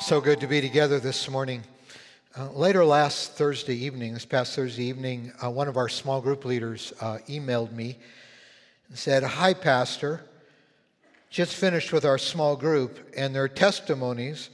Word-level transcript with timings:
So 0.00 0.20
good 0.20 0.40
to 0.40 0.48
be 0.48 0.60
together 0.60 0.98
this 0.98 1.30
morning. 1.30 1.62
Uh, 2.36 2.50
later 2.50 2.84
last 2.84 3.34
Thursday 3.34 3.76
evening, 3.76 4.12
this 4.12 4.24
past 4.24 4.54
Thursday 4.54 4.84
evening, 4.84 5.32
uh, 5.42 5.48
one 5.48 5.68
of 5.68 5.76
our 5.76 5.88
small 5.88 6.20
group 6.20 6.44
leaders 6.44 6.92
uh, 7.00 7.18
emailed 7.28 7.72
me 7.72 7.96
and 8.88 8.98
said, 8.98 9.22
Hi, 9.22 9.54
Pastor. 9.54 10.20
Just 11.30 11.54
finished 11.54 11.92
with 11.92 12.04
our 12.04 12.18
small 12.18 12.56
group, 12.56 13.08
and 13.16 13.32
their 13.32 13.46
testimonies 13.46 14.50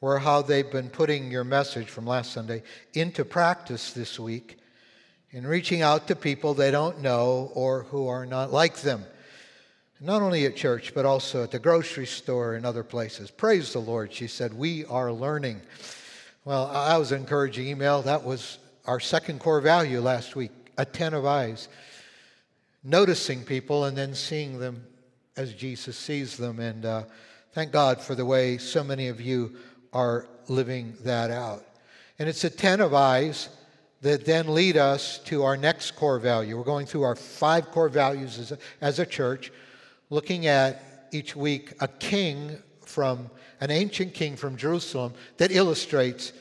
were 0.00 0.20
how 0.20 0.42
they've 0.42 0.70
been 0.70 0.88
putting 0.88 1.28
your 1.28 1.44
message 1.44 1.88
from 1.88 2.06
last 2.06 2.32
Sunday 2.32 2.62
into 2.94 3.24
practice 3.24 3.92
this 3.92 4.18
week 4.18 4.58
in 5.32 5.44
reaching 5.44 5.82
out 5.82 6.06
to 6.06 6.14
people 6.14 6.54
they 6.54 6.70
don't 6.70 7.02
know 7.02 7.50
or 7.54 7.82
who 7.82 8.06
are 8.06 8.24
not 8.24 8.52
like 8.52 8.76
them 8.76 9.04
not 10.00 10.22
only 10.22 10.44
at 10.46 10.56
church, 10.56 10.92
but 10.94 11.04
also 11.04 11.42
at 11.42 11.50
the 11.50 11.58
grocery 11.58 12.06
store 12.06 12.54
and 12.54 12.66
other 12.66 12.84
places. 12.84 13.30
Praise 13.30 13.72
the 13.72 13.78
Lord, 13.78 14.12
she 14.12 14.26
said, 14.26 14.52
we 14.52 14.84
are 14.86 15.12
learning. 15.12 15.60
Well, 16.44 16.66
I 16.66 16.98
was 16.98 17.12
encouraging 17.12 17.68
email. 17.68 18.02
That 18.02 18.24
was 18.24 18.58
our 18.86 19.00
second 19.00 19.40
core 19.40 19.60
value 19.60 20.00
last 20.00 20.36
week 20.36 20.50
attentive 20.76 21.24
eyes, 21.24 21.68
noticing 22.82 23.44
people 23.44 23.84
and 23.84 23.96
then 23.96 24.14
seeing 24.14 24.58
them 24.58 24.84
as 25.36 25.54
Jesus 25.54 25.96
sees 25.96 26.36
them. 26.36 26.58
And 26.60 26.84
uh, 26.84 27.04
thank 27.52 27.72
God 27.72 28.00
for 28.00 28.14
the 28.14 28.26
way 28.26 28.58
so 28.58 28.84
many 28.84 29.08
of 29.08 29.20
you 29.20 29.56
are 29.92 30.26
living 30.48 30.94
that 31.04 31.30
out. 31.30 31.64
And 32.18 32.28
it's 32.28 32.44
attentive 32.44 32.92
eyes 32.92 33.48
that 34.02 34.26
then 34.26 34.52
lead 34.52 34.76
us 34.76 35.18
to 35.18 35.44
our 35.44 35.56
next 35.56 35.92
core 35.92 36.18
value. 36.18 36.58
We're 36.58 36.64
going 36.64 36.86
through 36.86 37.04
our 37.04 37.16
five 37.16 37.70
core 37.70 37.88
values 37.88 38.38
as 38.38 38.52
a, 38.52 38.58
as 38.80 38.98
a 38.98 39.06
church 39.06 39.50
looking 40.10 40.46
at 40.46 41.08
each 41.12 41.36
week 41.36 41.74
a 41.80 41.88
king 41.88 42.58
from 42.80 43.30
an 43.60 43.70
ancient 43.70 44.14
king 44.14 44.36
from 44.36 44.56
Jerusalem 44.56 45.14
that 45.38 45.50
illustrates 45.50 46.32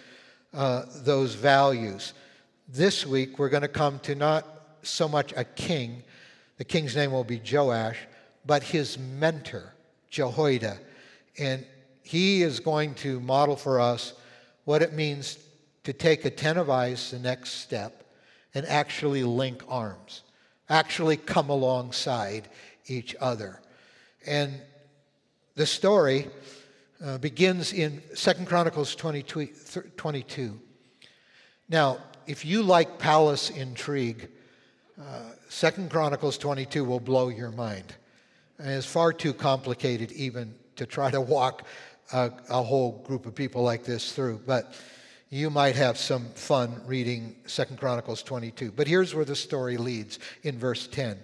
uh, 0.53 0.83
those 1.03 1.36
values. 1.36 2.14
This 2.67 3.06
week, 3.06 3.39
we're 3.39 3.50
going 3.50 3.61
to 3.61 3.67
come 3.67 4.00
to 4.00 4.16
not 4.16 4.47
so 4.84 5.08
much 5.08 5.34
a 5.36 5.44
king, 5.44 6.03
the 6.58 6.64
king's 6.64 6.95
name 6.95 7.11
will 7.11 7.23
be 7.23 7.41
Joash, 7.52 7.97
but 8.45 8.64
his 8.64 8.97
mentor, 8.97 9.73
Jehoiada. 10.09 10.78
And 11.39 11.66
he 12.03 12.44
is 12.44 12.59
going 12.59 12.94
to 12.95 13.19
model 13.22 13.56
for 13.56 13.80
us 13.80 14.14
what 14.66 14.81
it 14.81 14.94
means 14.94 15.39
to 15.84 15.94
take 15.94 16.25
attentive 16.25 16.69
eyes 16.69 17.11
the 17.11 17.19
next 17.19 17.52
step 17.61 18.03
and 18.53 18.66
actually 18.66 19.23
link 19.23 19.64
arms, 19.67 20.22
actually 20.69 21.17
come 21.17 21.50
alongside 21.50 22.50
each 22.88 23.16
other. 23.20 23.62
And 24.26 24.53
the 25.56 25.66
story 25.66 26.28
uh, 27.03 27.17
begins 27.17 27.73
in 27.73 28.02
Second 28.14 28.48
Chronicles 28.48 28.95
22, 28.95 29.48
22. 29.98 30.59
Now, 31.70 31.98
if 32.28 32.45
you 32.45 32.64
like 32.64 33.00
palace 33.00 33.50
intrigue, 33.50 34.30
uh, 35.00 35.03
Second 35.50 35.92
Chronicles 35.92 36.38
22 36.38 36.84
will 36.84 37.00
blow 37.00 37.30
your 37.30 37.52
mind. 37.52 37.95
And 38.58 38.70
it's 38.70 38.86
far 38.86 39.12
too 39.12 39.34
complicated 39.34 40.12
even 40.14 40.53
to 40.75 40.86
try 40.86 41.12
to 41.12 41.22
walk 41.22 41.68
a, 42.14 42.31
a 42.50 42.62
whole 42.64 43.03
group 43.06 43.25
of 43.25 43.36
people 43.36 43.64
like 43.64 43.84
this 43.84 44.14
through. 44.14 44.42
But 44.45 44.73
you 45.30 45.50
might 45.50 45.75
have 45.75 45.97
some 45.97 46.25
fun 46.36 46.81
reading 46.86 47.36
Second 47.47 47.80
Chronicles 47.80 48.23
22. 48.23 48.72
But 48.72 48.88
here's 48.88 49.16
where 49.16 49.25
the 49.25 49.36
story 49.36 49.78
leads 49.78 50.20
in 50.44 50.58
verse 50.58 50.88
10. 50.88 51.18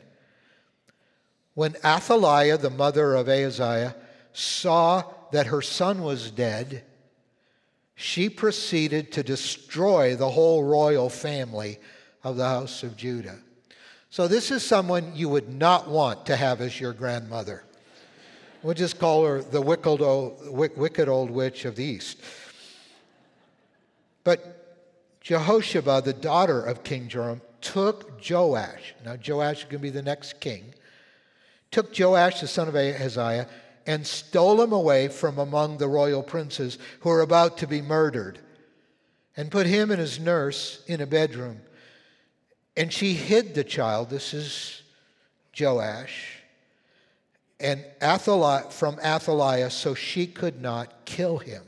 When 1.59 1.75
Athaliah, 1.83 2.57
the 2.57 2.69
mother 2.69 3.15
of 3.15 3.27
Ahaziah, 3.27 3.93
saw 4.31 5.03
that 5.33 5.47
her 5.47 5.61
son 5.61 6.03
was 6.03 6.31
dead, 6.31 6.85
she 7.95 8.29
proceeded 8.29 9.11
to 9.11 9.23
destroy 9.23 10.15
the 10.15 10.29
whole 10.29 10.63
royal 10.63 11.09
family 11.09 11.79
of 12.23 12.37
the 12.37 12.45
house 12.45 12.81
of 12.81 12.95
Judah. 12.95 13.39
So, 14.09 14.29
this 14.29 14.51
is 14.51 14.63
someone 14.63 15.11
you 15.13 15.27
would 15.27 15.53
not 15.53 15.89
want 15.89 16.25
to 16.27 16.37
have 16.37 16.61
as 16.61 16.79
your 16.79 16.93
grandmother. 16.93 17.65
We'll 18.63 18.73
just 18.73 18.97
call 18.97 19.25
her 19.25 19.41
the 19.41 19.59
wicked 19.59 20.01
old, 20.01 20.39
wicked 20.49 21.09
old 21.09 21.29
witch 21.29 21.65
of 21.65 21.75
the 21.75 21.83
East. 21.83 22.21
But 24.23 24.77
Jehosheba, 25.19 26.05
the 26.05 26.13
daughter 26.13 26.61
of 26.61 26.85
King 26.85 27.09
Joram, 27.09 27.41
took 27.59 28.21
Joash. 28.25 28.95
Now, 29.03 29.17
Joash 29.17 29.57
is 29.57 29.63
going 29.65 29.71
to 29.71 29.79
be 29.79 29.89
the 29.89 30.01
next 30.01 30.39
king 30.39 30.73
took 31.71 31.97
Joash, 31.97 32.41
the 32.41 32.47
son 32.47 32.67
of 32.67 32.75
Ahaziah, 32.75 33.47
and 33.85 34.05
stole 34.05 34.61
him 34.61 34.71
away 34.71 35.07
from 35.07 35.37
among 35.37 35.77
the 35.77 35.87
royal 35.87 36.23
princes 36.23 36.77
who 37.01 37.09
were 37.09 37.21
about 37.21 37.57
to 37.59 37.67
be 37.67 37.81
murdered, 37.81 38.39
and 39.35 39.51
put 39.51 39.65
him 39.65 39.91
and 39.91 39.99
his 39.99 40.19
nurse 40.19 40.83
in 40.87 41.01
a 41.01 41.07
bedroom. 41.07 41.61
And 42.75 42.91
she 42.91 43.13
hid 43.13 43.55
the 43.55 43.63
child, 43.63 44.09
this 44.09 44.33
is 44.33 44.81
Joash, 45.59 46.37
and 47.59 47.83
Athaliah, 48.01 48.69
from 48.69 48.99
Athaliah 48.99 49.69
so 49.69 49.93
she 49.93 50.27
could 50.27 50.61
not 50.61 51.05
kill 51.05 51.39
him. 51.39 51.63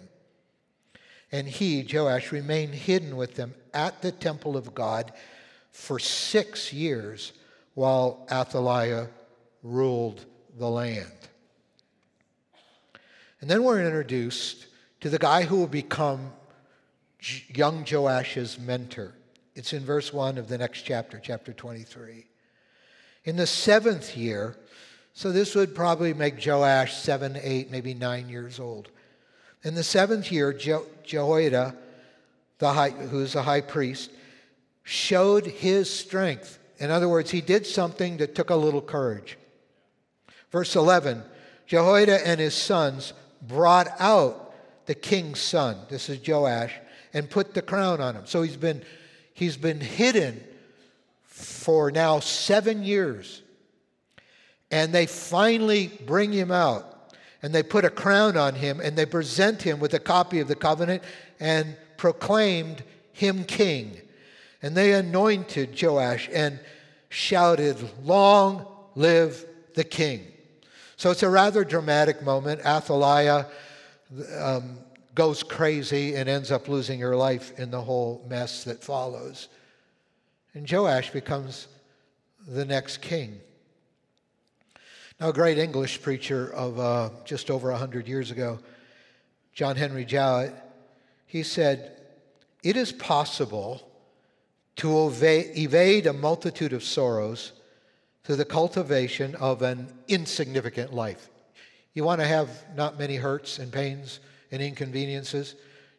And 1.31 1.47
he, 1.47 1.87
Joash, 1.91 2.31
remained 2.31 2.75
hidden 2.75 3.15
with 3.15 3.35
them 3.35 3.53
at 3.73 4.01
the 4.01 4.11
temple 4.11 4.57
of 4.57 4.73
God 4.73 5.11
for 5.71 5.99
six 5.99 6.73
years 6.73 7.31
while 7.73 8.27
Athaliah 8.29 9.07
ruled 9.63 10.25
the 10.57 10.69
land. 10.69 11.11
And 13.39 13.49
then 13.49 13.63
we're 13.63 13.83
introduced 13.83 14.67
to 15.01 15.09
the 15.09 15.17
guy 15.17 15.43
who 15.43 15.57
will 15.57 15.67
become 15.67 16.31
young 17.49 17.83
Joash's 17.83 18.59
mentor. 18.59 19.13
It's 19.55 19.73
in 19.73 19.83
verse 19.83 20.13
1 20.13 20.37
of 20.37 20.47
the 20.47 20.57
next 20.57 20.83
chapter, 20.83 21.19
chapter 21.21 21.53
23. 21.53 22.25
In 23.25 23.35
the 23.35 23.47
seventh 23.47 24.15
year, 24.15 24.57
so 25.13 25.31
this 25.31 25.55
would 25.55 25.75
probably 25.75 26.13
make 26.13 26.43
Joash 26.43 26.95
seven, 26.95 27.37
eight, 27.41 27.69
maybe 27.69 27.93
nine 27.93 28.29
years 28.29 28.59
old. 28.59 28.89
In 29.63 29.75
the 29.75 29.83
seventh 29.83 30.31
year, 30.31 30.53
jo- 30.53 30.87
Jehoiada, 31.03 31.75
the 32.59 32.73
high, 32.73 32.91
who's 32.91 33.33
the 33.33 33.43
high 33.43 33.61
priest, 33.61 34.11
showed 34.83 35.45
his 35.45 35.89
strength. 35.89 36.59
In 36.79 36.89
other 36.89 37.09
words, 37.09 37.29
he 37.29 37.41
did 37.41 37.67
something 37.67 38.17
that 38.17 38.33
took 38.33 38.49
a 38.49 38.55
little 38.55 38.81
courage. 38.81 39.37
Verse 40.51 40.75
11 40.75 41.23
Jehoiada 41.65 42.27
and 42.27 42.39
his 42.39 42.53
sons 42.53 43.13
brought 43.41 43.87
out 43.99 44.53
the 44.85 44.95
king's 44.95 45.39
son, 45.39 45.77
this 45.89 46.09
is 46.09 46.27
Joash, 46.27 46.73
and 47.13 47.29
put 47.29 47.53
the 47.53 47.61
crown 47.61 48.01
on 48.01 48.15
him. 48.15 48.25
So 48.25 48.41
he's 48.41 48.57
been, 48.57 48.83
he's 49.33 49.57
been 49.57 49.79
hidden 49.79 50.43
for 51.23 51.91
now 51.91 52.19
seven 52.19 52.83
years. 52.83 53.41
And 54.69 54.93
they 54.93 55.05
finally 55.05 55.91
bring 56.05 56.31
him 56.31 56.51
out 56.51 57.13
and 57.41 57.53
they 57.53 57.63
put 57.63 57.85
a 57.85 57.89
crown 57.89 58.37
on 58.37 58.55
him 58.55 58.79
and 58.79 58.97
they 58.97 59.05
present 59.05 59.61
him 59.61 59.79
with 59.79 59.93
a 59.93 59.99
copy 59.99 60.39
of 60.39 60.47
the 60.47 60.55
covenant 60.55 61.03
and 61.39 61.75
proclaimed 61.97 62.83
him 63.13 63.43
king. 63.43 63.99
And 64.61 64.75
they 64.75 64.93
anointed 64.93 65.81
Joash 65.81 66.29
and 66.33 66.59
shouted, 67.09 67.77
Long 68.03 68.65
live 68.95 69.45
the 69.73 69.83
king. 69.83 70.25
So 71.01 71.09
it's 71.09 71.23
a 71.23 71.29
rather 71.29 71.63
dramatic 71.63 72.21
moment. 72.21 72.63
Athaliah 72.63 73.47
um, 74.37 74.77
goes 75.15 75.41
crazy 75.41 76.13
and 76.13 76.29
ends 76.29 76.51
up 76.51 76.67
losing 76.67 76.99
her 76.99 77.15
life 77.15 77.57
in 77.57 77.71
the 77.71 77.81
whole 77.81 78.23
mess 78.29 78.65
that 78.65 78.83
follows. 78.83 79.47
And 80.53 80.71
Joash 80.71 81.09
becomes 81.09 81.65
the 82.47 82.65
next 82.65 82.97
king. 82.97 83.39
Now, 85.19 85.29
a 85.29 85.33
great 85.33 85.57
English 85.57 86.03
preacher 86.03 86.53
of 86.53 86.79
uh, 86.79 87.09
just 87.25 87.49
over 87.49 87.71
100 87.71 88.07
years 88.07 88.29
ago, 88.29 88.59
John 89.53 89.77
Henry 89.77 90.05
Jowett, 90.05 90.53
he 91.25 91.41
said, 91.41 91.97
It 92.61 92.77
is 92.77 92.91
possible 92.91 93.81
to 94.75 95.07
evade 95.07 96.05
a 96.05 96.13
multitude 96.13 96.73
of 96.73 96.83
sorrows 96.83 97.53
to 98.23 98.35
the 98.35 98.45
cultivation 98.45 99.35
of 99.35 99.61
an 99.61 99.91
insignificant 100.07 100.93
life. 100.93 101.29
You 101.93 102.03
want 102.03 102.21
to 102.21 102.27
have 102.27 102.49
not 102.75 102.99
many 102.99 103.15
hurts 103.15 103.59
and 103.59 103.71
pains 103.71 104.19
and 104.51 104.61
inconveniences? 104.61 105.55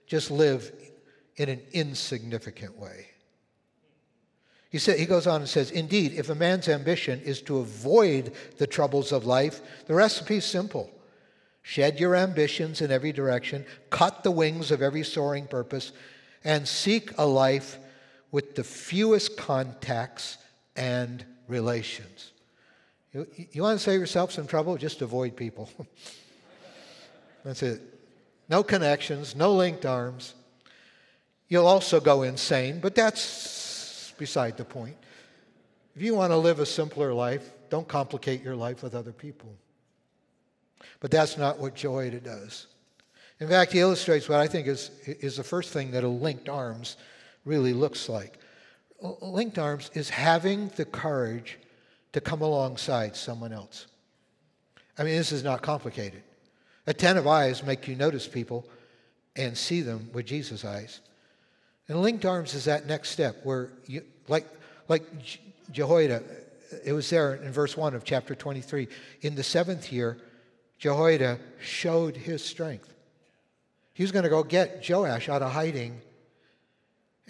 Just 0.07 0.31
live 0.31 0.73
in 1.37 1.49
an 1.49 1.61
insignificant 1.73 2.79
way. 2.79 3.09
He, 4.71 4.79
said, 4.79 4.99
he 4.99 5.05
goes 5.05 5.27
on 5.27 5.43
and 5.43 5.49
says, 5.49 5.71
Indeed, 5.71 6.15
if 6.15 6.31
a 6.31 6.35
man's 6.35 6.69
ambition 6.69 7.21
is 7.21 7.43
to 7.43 7.59
avoid 7.59 8.33
the 8.57 8.67
troubles 8.67 9.13
of 9.13 9.27
life, 9.27 9.61
the 9.87 9.95
recipe 9.95 10.37
is 10.37 10.47
simple. 10.47 10.91
Shed 11.61 12.01
your 12.01 12.17
ambitions 12.17 12.81
in 12.81 12.91
every 12.91 13.13
direction, 13.13 13.67
cut 13.91 14.23
the 14.23 14.31
wings 14.31 14.71
of 14.71 14.81
every 14.81 15.05
soaring 15.05 15.47
purpose, 15.47 15.93
and 16.43 16.67
seek 16.67 17.17
a 17.19 17.27
life 17.27 17.79
with 18.31 18.55
the 18.55 18.65
fewest 18.65 19.37
contacts 19.37 20.39
and 20.75 21.25
relations. 21.53 22.33
You, 23.13 23.27
you 23.53 23.63
want 23.63 23.79
to 23.79 23.85
save 23.85 24.01
yourself 24.01 24.33
some 24.33 24.47
trouble? 24.47 24.77
Just 24.77 25.03
avoid 25.03 25.37
people. 25.37 25.71
That's 27.45 27.63
it. 27.63 27.81
no 28.49 28.63
connections, 28.63 29.37
no 29.37 29.53
linked 29.53 29.85
arms. 29.85 30.35
You'll 31.49 31.67
also 31.67 32.01
go 32.01 32.23
insane, 32.23 32.81
but 32.81 32.95
that's 32.95 34.15
beside 34.17 34.57
the 34.57 34.65
point. 34.65 34.97
If 35.95 36.01
you 36.01 36.15
want 36.15 36.31
to 36.31 36.37
live 36.37 36.61
a 36.61 36.67
simpler 36.67 37.13
life, 37.13 37.51
don't 37.69 37.87
complicate 37.87 38.43
your 38.43 38.57
life 38.57 38.83
with 38.83 38.95
other 38.95 39.13
people. 39.13 39.53
But 41.01 41.11
that's 41.11 41.37
not 41.37 41.59
what 41.59 41.75
Jehoiada 41.75 42.21
does. 42.21 42.69
In 43.41 43.49
fact, 43.49 43.73
he 43.73 43.81
illustrates 43.81 44.29
what 44.29 44.39
I 44.39 44.47
think 44.47 44.67
is, 44.67 44.93
is 45.05 45.37
the 45.37 45.45
first 45.45 45.73
thing 45.73 45.91
that 45.91 46.05
a 46.05 46.09
linked 46.09 46.49
arms 46.49 46.97
really 47.45 47.73
looks 47.73 48.09
like. 48.09 48.39
Linked 49.21 49.59
arms 49.59 49.91
is 49.95 50.11
having 50.11 50.69
the 50.77 50.85
courage 50.85 51.59
to 52.13 52.21
come 52.21 52.41
alongside 52.41 53.17
someone 53.17 53.53
else. 53.53 53.87
I 54.99 55.03
mean, 55.05 55.17
this 55.17 55.33
is 55.33 55.43
not 55.43 55.63
complicated. 55.63 56.23
Attentive 56.87 57.27
eyes 57.27 57.63
make 57.63 57.89
you 57.89 57.97
notice 57.97 58.29
people 58.29 58.67
and 59.35 59.57
see 59.57 59.81
them 59.81 60.11
with 60.13 60.27
Jesus' 60.27 60.65
eyes. 60.65 61.01
And 61.89 62.01
linked 62.01 62.25
arms 62.25 62.55
is 62.55 62.67
that 62.67 62.87
next 62.87 63.11
step 63.11 63.37
where 63.45 63.71
you, 63.87 64.03
like, 64.29 64.47
like 64.89 65.05
Jehoiada, 65.73 66.23
it 66.85 66.93
was 66.93 67.09
there 67.11 67.35
in 67.35 67.53
verse 67.53 67.77
1 67.77 67.95
of 67.95 68.05
chapter 68.05 68.35
23. 68.35 68.89
In 69.23 69.35
the 69.35 69.43
seventh 69.43 69.93
year, 69.93 70.19
Jehoiada 70.79 71.39
showed 71.61 72.17
his 72.17 72.45
strength. 72.45 72.93
He 73.95 74.03
was 74.03 74.13
going 74.13 74.25
to 74.25 74.31
go 74.31 74.43
get 74.43 74.89
Joash 74.89 75.29
out 75.29 75.43
of 75.43 75.53
hiding. 75.53 76.01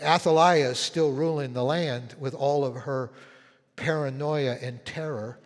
Athaliah 0.01 0.71
is 0.71 0.79
still 0.79 1.13
ruling 1.13 1.53
the 1.53 1.65
land 1.65 2.15
with 2.19 2.35
all 2.35 2.65
of 2.65 2.75
her 2.75 3.11
paranoia 3.77 4.57
and 4.61 4.85
terror. 4.85 5.39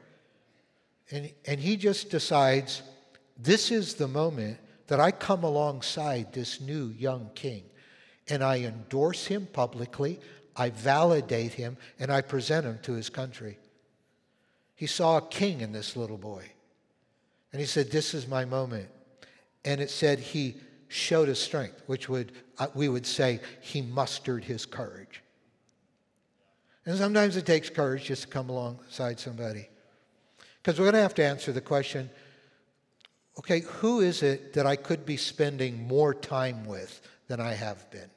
And, 1.11 1.31
and 1.47 1.61
he 1.61 1.77
just 1.77 2.11
decides 2.11 2.83
this 3.39 3.71
is 3.71 3.95
the 3.95 4.09
moment 4.09 4.59
that 4.87 5.01
I 5.01 5.11
come 5.11 5.45
alongside 5.45 6.33
this 6.33 6.61
new 6.61 6.89
young 6.89 7.31
king 7.35 7.65
and 8.29 8.43
I 8.43 8.59
endorse 8.61 9.27
him 9.27 9.47
publicly, 9.53 10.21
I 10.57 10.71
validate 10.71 11.53
him, 11.53 11.77
and 11.99 12.11
I 12.11 12.23
present 12.23 12.67
him 12.67 12.79
to 12.83 12.93
his 12.95 13.09
country. 13.09 13.59
He 14.75 14.87
saw 14.87 15.19
a 15.19 15.29
king 15.29 15.61
in 15.61 15.73
this 15.73 15.97
little 15.97 16.19
boy. 16.19 16.45
And 17.53 17.61
he 17.61 17.67
said, 17.67 17.91
This 17.91 18.15
is 18.15 18.27
my 18.27 18.45
moment. 18.45 18.89
And 19.65 19.81
it 19.81 19.91
said 19.91 20.19
he 20.19 20.57
showed 20.89 21.29
his 21.29 21.39
strength, 21.39 21.83
which 21.87 22.09
would, 22.09 22.33
uh, 22.59 22.69
we 22.75 22.89
would 22.89 23.07
say, 23.07 23.41
he 23.61 23.83
mustered 23.83 24.45
his 24.45 24.67
courage. 24.67 25.23
And 26.85 26.97
sometimes 26.97 27.37
it 27.37 27.47
takes 27.47 27.69
courage 27.69 28.05
just 28.05 28.23
to 28.23 28.29
come 28.29 28.49
alongside 28.49 29.19
somebody. 29.19 29.69
Because 30.63 30.79
we're 30.79 30.87
going 30.87 30.95
to 30.95 31.01
have 31.01 31.15
to 31.15 31.25
answer 31.25 31.53
the 31.53 31.61
question 31.61 32.11
okay, 33.39 33.61
who 33.61 34.01
is 34.01 34.23
it 34.23 34.55
that 34.55 34.65
I 34.65 34.77
could 34.77 35.05
be 35.05 35.19
spending 35.19 35.87
more 35.87 36.15
time 36.15 36.65
with 36.65 37.03
than 37.29 37.39
I 37.39 37.53
have 37.53 37.91
been? 37.91 38.09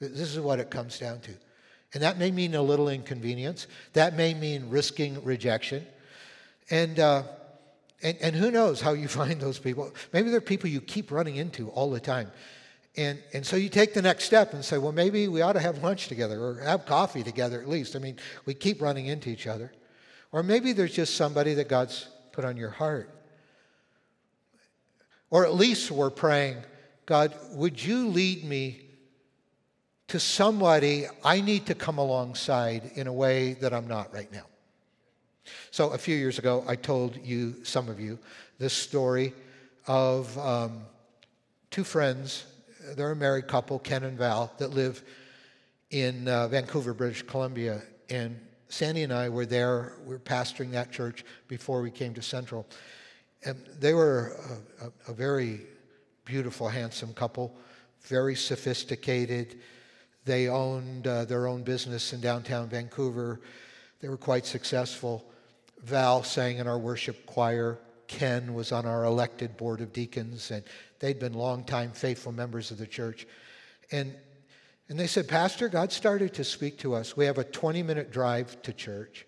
This 0.00 0.34
is 0.34 0.40
what 0.40 0.60
it 0.60 0.70
comes 0.70 0.98
down 0.98 1.20
to. 1.20 1.32
And 1.92 2.02
that 2.02 2.18
may 2.18 2.30
mean 2.30 2.54
a 2.54 2.62
little 2.62 2.88
inconvenience. 2.88 3.66
That 3.92 4.16
may 4.16 4.32
mean 4.32 4.70
risking 4.70 5.22
rejection. 5.24 5.86
And, 6.70 6.98
uh, 6.98 7.24
and, 8.02 8.16
and 8.20 8.36
who 8.36 8.50
knows 8.50 8.80
how 8.80 8.92
you 8.92 9.08
find 9.20 9.40
those 9.40 9.58
people. 9.58 9.92
Maybe 10.12 10.30
they're 10.30 10.40
people 10.40 10.68
you 10.70 10.80
keep 10.80 11.10
running 11.10 11.36
into 11.36 11.68
all 11.70 11.90
the 11.90 12.00
time. 12.00 12.30
And, 12.96 13.22
and 13.32 13.46
so 13.46 13.56
you 13.56 13.68
take 13.68 13.94
the 13.94 14.02
next 14.02 14.24
step 14.24 14.54
and 14.54 14.64
say, 14.64 14.76
well, 14.76 14.92
maybe 14.92 15.28
we 15.28 15.40
ought 15.40 15.52
to 15.52 15.60
have 15.60 15.84
lunch 15.84 16.08
together 16.08 16.42
or 16.42 16.60
have 16.60 16.84
coffee 16.84 17.22
together 17.22 17.60
at 17.60 17.68
least. 17.68 17.94
I 17.94 18.00
mean, 18.00 18.16
we 18.44 18.54
keep 18.54 18.82
running 18.82 19.06
into 19.06 19.30
each 19.30 19.46
other. 19.46 19.72
Or 20.32 20.42
maybe 20.42 20.72
there's 20.72 20.94
just 20.94 21.14
somebody 21.14 21.54
that 21.54 21.68
God's 21.68 22.08
put 22.32 22.44
on 22.44 22.56
your 22.56 22.70
heart. 22.70 23.10
Or 25.30 25.44
at 25.44 25.54
least 25.54 25.90
we're 25.90 26.10
praying, 26.10 26.56
God, 27.06 27.34
would 27.52 27.82
you 27.82 28.08
lead 28.08 28.44
me 28.44 28.80
to 30.08 30.18
somebody 30.18 31.06
I 31.22 31.40
need 31.40 31.66
to 31.66 31.74
come 31.74 31.98
alongside 31.98 32.90
in 32.94 33.06
a 33.06 33.12
way 33.12 33.54
that 33.54 33.72
I'm 33.72 33.86
not 33.86 34.12
right 34.12 34.30
now? 34.32 34.46
So 35.70 35.90
a 35.90 35.98
few 35.98 36.16
years 36.16 36.38
ago, 36.38 36.64
I 36.66 36.76
told 36.76 37.16
you, 37.24 37.64
some 37.64 37.88
of 37.88 38.00
you, 38.00 38.18
this 38.58 38.72
story 38.72 39.32
of 39.86 40.36
um, 40.38 40.82
two 41.70 41.84
friends. 41.84 42.44
They're 42.96 43.12
a 43.12 43.16
married 43.16 43.48
couple, 43.48 43.78
Ken 43.78 44.04
and 44.04 44.16
Val, 44.16 44.52
that 44.58 44.70
live 44.70 45.02
in 45.90 46.28
uh, 46.28 46.48
Vancouver, 46.48 46.94
British 46.94 47.22
Columbia. 47.22 47.82
And 48.10 48.38
Sandy 48.68 49.02
and 49.02 49.12
I 49.12 49.28
were 49.28 49.46
there. 49.46 49.94
We 50.04 50.10
were 50.10 50.18
pastoring 50.18 50.70
that 50.72 50.92
church 50.92 51.24
before 51.48 51.80
we 51.80 51.90
came 51.90 52.14
to 52.14 52.22
Central. 52.22 52.66
And 53.44 53.56
they 53.78 53.94
were 53.94 54.36
a, 54.80 54.86
a, 54.86 55.12
a 55.12 55.14
very 55.14 55.60
beautiful, 56.24 56.68
handsome 56.68 57.14
couple, 57.14 57.56
very 58.02 58.34
sophisticated. 58.34 59.58
They 60.24 60.48
owned 60.48 61.06
uh, 61.06 61.24
their 61.24 61.46
own 61.46 61.62
business 61.62 62.12
in 62.12 62.20
downtown 62.20 62.68
Vancouver. 62.68 63.40
They 64.00 64.08
were 64.08 64.18
quite 64.18 64.44
successful. 64.44 65.24
Val 65.82 66.22
sang 66.22 66.58
in 66.58 66.66
our 66.66 66.78
worship 66.78 67.26
choir. 67.26 67.78
Ken 68.06 68.54
was 68.54 68.72
on 68.72 68.86
our 68.86 69.04
elected 69.04 69.56
board 69.56 69.80
of 69.80 69.92
deacons, 69.92 70.50
and 70.50 70.64
they'd 70.98 71.18
been 71.18 71.34
longtime 71.34 71.92
faithful 71.92 72.32
members 72.32 72.70
of 72.70 72.78
the 72.78 72.86
church. 72.86 73.26
And, 73.92 74.14
and 74.88 74.98
they 74.98 75.06
said, 75.06 75.28
Pastor, 75.28 75.68
God 75.68 75.92
started 75.92 76.34
to 76.34 76.44
speak 76.44 76.78
to 76.78 76.94
us. 76.94 77.16
We 77.16 77.26
have 77.26 77.38
a 77.38 77.44
20 77.44 77.82
minute 77.82 78.10
drive 78.10 78.60
to 78.62 78.72
church. 78.72 79.26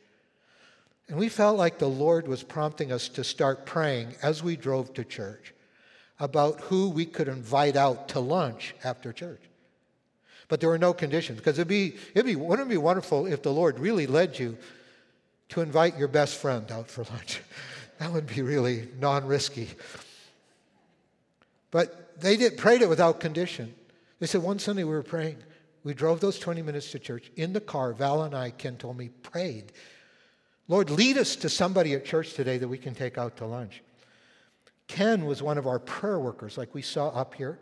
And 1.08 1.18
we 1.18 1.28
felt 1.28 1.58
like 1.58 1.78
the 1.78 1.88
Lord 1.88 2.28
was 2.28 2.42
prompting 2.42 2.92
us 2.92 3.08
to 3.10 3.24
start 3.24 3.66
praying 3.66 4.14
as 4.22 4.42
we 4.42 4.56
drove 4.56 4.94
to 4.94 5.04
church 5.04 5.52
about 6.20 6.60
who 6.60 6.90
we 6.90 7.04
could 7.04 7.28
invite 7.28 7.76
out 7.76 8.08
to 8.10 8.20
lunch 8.20 8.74
after 8.84 9.12
church. 9.12 9.42
But 10.48 10.60
there 10.60 10.68
were 10.68 10.78
no 10.78 10.92
conditions 10.92 11.38
because 11.38 11.58
it'd 11.58 11.68
be, 11.68 11.96
it'd 12.14 12.26
be, 12.26 12.36
wouldn't 12.36 12.68
it 12.68 12.70
be 12.70 12.76
wonderful 12.76 13.26
if 13.26 13.42
the 13.42 13.52
Lord 13.52 13.78
really 13.78 14.06
led 14.06 14.38
you 14.38 14.56
to 15.50 15.60
invite 15.60 15.98
your 15.98 16.08
best 16.08 16.36
friend 16.36 16.70
out 16.72 16.88
for 16.88 17.04
lunch. 17.04 17.40
that 17.98 18.12
would 18.12 18.26
be 18.26 18.42
really 18.42 18.88
non 18.98 19.26
risky. 19.26 19.68
But 21.70 22.20
they 22.20 22.36
did, 22.36 22.56
prayed 22.56 22.82
it 22.82 22.88
without 22.88 23.20
condition. 23.20 23.74
They 24.18 24.26
said, 24.26 24.42
one 24.42 24.58
Sunday 24.58 24.84
we 24.84 24.90
were 24.90 25.02
praying. 25.02 25.36
We 25.82 25.94
drove 25.94 26.20
those 26.20 26.38
20 26.38 26.62
minutes 26.62 26.90
to 26.92 26.98
church. 26.98 27.30
In 27.36 27.52
the 27.52 27.60
car, 27.60 27.92
Val 27.92 28.22
and 28.22 28.34
I, 28.34 28.50
Ken 28.50 28.76
told 28.76 28.98
me, 28.98 29.08
prayed. 29.22 29.72
Lord, 30.68 30.90
lead 30.90 31.16
us 31.16 31.36
to 31.36 31.48
somebody 31.48 31.94
at 31.94 32.04
church 32.04 32.34
today 32.34 32.58
that 32.58 32.68
we 32.68 32.78
can 32.78 32.94
take 32.94 33.16
out 33.16 33.36
to 33.38 33.46
lunch. 33.46 33.82
Ken 34.88 35.24
was 35.24 35.42
one 35.42 35.56
of 35.56 35.66
our 35.66 35.78
prayer 35.78 36.18
workers, 36.18 36.58
like 36.58 36.74
we 36.74 36.82
saw 36.82 37.08
up 37.08 37.34
here. 37.34 37.58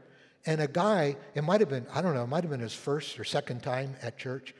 And 0.46 0.60
a 0.60 0.66
guy, 0.66 1.16
it 1.34 1.44
might 1.44 1.60
have 1.60 1.68
been, 1.68 1.86
I 1.92 2.00
don't 2.00 2.14
know, 2.14 2.24
it 2.24 2.28
might 2.28 2.42
have 2.42 2.50
been 2.50 2.60
his 2.60 2.74
first 2.74 3.20
or 3.20 3.24
second 3.24 3.62
time 3.62 3.94
at 4.02 4.18
church. 4.18 4.54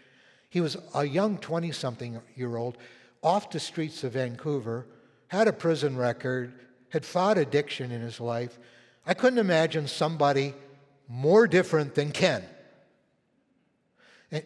He 0.51 0.61
was 0.61 0.77
a 0.95 1.05
young 1.05 1.39
20 1.39 1.73
something 1.73 2.21
year 2.37 2.57
old 2.57 2.79
off 3.23 3.51
the 3.51 3.61
streets 3.61 4.05
of 4.05 4.13
Vancouver, 4.13 4.87
had 5.29 5.49
a 5.49 5.53
prison 5.53 5.97
record, 5.97 6.53
had 6.91 7.05
fought 7.05 7.39
addiction 7.39 7.91
in 7.91 8.01
his 8.01 8.21
life. 8.21 8.59
I 9.07 9.15
couldn't 9.15 9.39
imagine 9.39 9.87
somebody 9.87 10.55
more 11.09 11.47
different 11.47 11.95
than 11.95 12.13
Ken. 12.13 12.45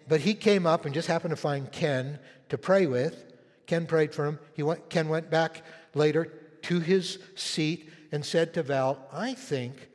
But 0.09 0.21
he 0.21 0.35
came 0.35 0.67
up 0.67 0.85
and 0.85 0.95
just 0.95 1.09
happened 1.09 1.33
to 1.33 1.37
find 1.37 1.71
Ken 1.71 2.19
to 2.49 2.59
pray 2.59 2.87
with. 2.87 3.25
Ken 3.67 3.87
prayed 3.87 4.15
for 4.15 4.27
him. 4.27 4.39
He 4.55 4.63
went, 4.63 4.89
Ken 4.89 5.09
went 5.09 5.31
back 5.31 5.63
later 5.95 6.27
to 6.63 6.81
his 6.81 7.19
seat 7.35 7.91
and 8.13 8.25
said 8.25 8.55
to 8.55 8.63
Val, 8.63 8.99
I 9.13 9.35
think 9.35 9.89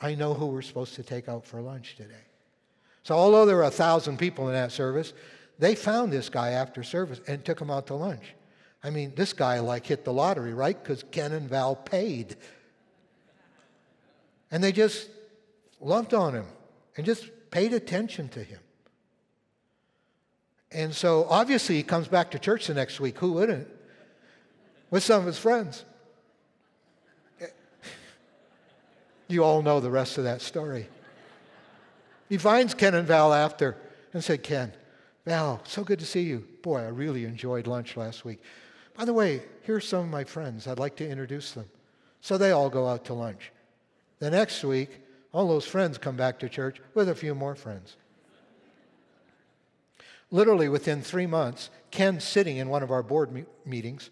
I 0.00 0.14
know 0.14 0.34
who 0.34 0.46
we're 0.46 0.62
supposed 0.62 0.94
to 0.94 1.02
take 1.02 1.28
out 1.28 1.44
for 1.44 1.60
lunch 1.60 1.96
today. 1.96 2.14
So, 3.02 3.14
although 3.14 3.46
there 3.46 3.56
were 3.56 3.64
a 3.64 3.70
thousand 3.70 4.18
people 4.18 4.48
in 4.48 4.54
that 4.54 4.70
service, 4.70 5.12
they 5.58 5.74
found 5.74 6.12
this 6.12 6.28
guy 6.28 6.50
after 6.50 6.82
service 6.82 7.20
and 7.26 7.44
took 7.44 7.60
him 7.60 7.70
out 7.70 7.88
to 7.88 7.94
lunch. 7.94 8.34
I 8.82 8.90
mean, 8.90 9.12
this 9.16 9.32
guy 9.32 9.58
like 9.58 9.86
hit 9.86 10.04
the 10.04 10.12
lottery, 10.12 10.54
right? 10.54 10.80
Because 10.80 11.04
Ken 11.10 11.32
and 11.32 11.48
Val 11.48 11.74
paid. 11.74 12.36
And 14.50 14.62
they 14.62 14.72
just 14.72 15.08
loved 15.80 16.14
on 16.14 16.34
him 16.34 16.46
and 16.96 17.04
just 17.04 17.28
paid 17.50 17.72
attention 17.72 18.28
to 18.30 18.42
him. 18.42 18.60
And 20.70 20.94
so 20.94 21.26
obviously 21.28 21.76
he 21.76 21.82
comes 21.82 22.08
back 22.08 22.30
to 22.32 22.38
church 22.38 22.66
the 22.66 22.74
next 22.74 23.00
week. 23.00 23.18
Who 23.18 23.32
wouldn't? 23.32 23.68
With 24.90 25.02
some 25.02 25.20
of 25.20 25.26
his 25.26 25.38
friends. 25.38 25.84
You 29.30 29.44
all 29.44 29.60
know 29.60 29.78
the 29.78 29.90
rest 29.90 30.16
of 30.16 30.24
that 30.24 30.40
story. 30.40 30.88
He 32.30 32.38
finds 32.38 32.72
Ken 32.72 32.94
and 32.94 33.06
Val 33.06 33.34
after 33.34 33.76
and 34.14 34.24
said, 34.24 34.42
Ken, 34.42 34.72
Val, 35.28 35.60
so 35.64 35.84
good 35.84 35.98
to 35.98 36.06
see 36.06 36.22
you. 36.22 36.48
Boy, 36.62 36.78
I 36.78 36.88
really 36.88 37.26
enjoyed 37.26 37.66
lunch 37.66 37.98
last 37.98 38.24
week. 38.24 38.40
By 38.96 39.04
the 39.04 39.12
way, 39.12 39.42
here's 39.60 39.86
some 39.86 40.04
of 40.04 40.08
my 40.08 40.24
friends. 40.24 40.66
I'd 40.66 40.78
like 40.78 40.96
to 40.96 41.06
introduce 41.06 41.52
them. 41.52 41.66
So 42.22 42.38
they 42.38 42.50
all 42.50 42.70
go 42.70 42.88
out 42.88 43.04
to 43.04 43.12
lunch. 43.12 43.52
The 44.20 44.30
next 44.30 44.64
week, 44.64 44.88
all 45.34 45.46
those 45.46 45.66
friends 45.66 45.98
come 45.98 46.16
back 46.16 46.38
to 46.38 46.48
church 46.48 46.80
with 46.94 47.10
a 47.10 47.14
few 47.14 47.34
more 47.34 47.54
friends. 47.54 47.96
Literally 50.30 50.70
within 50.70 51.02
three 51.02 51.26
months, 51.26 51.68
Ken's 51.90 52.24
sitting 52.24 52.56
in 52.56 52.70
one 52.70 52.82
of 52.82 52.90
our 52.90 53.02
board 53.02 53.30
me- 53.30 53.44
meetings, 53.66 54.08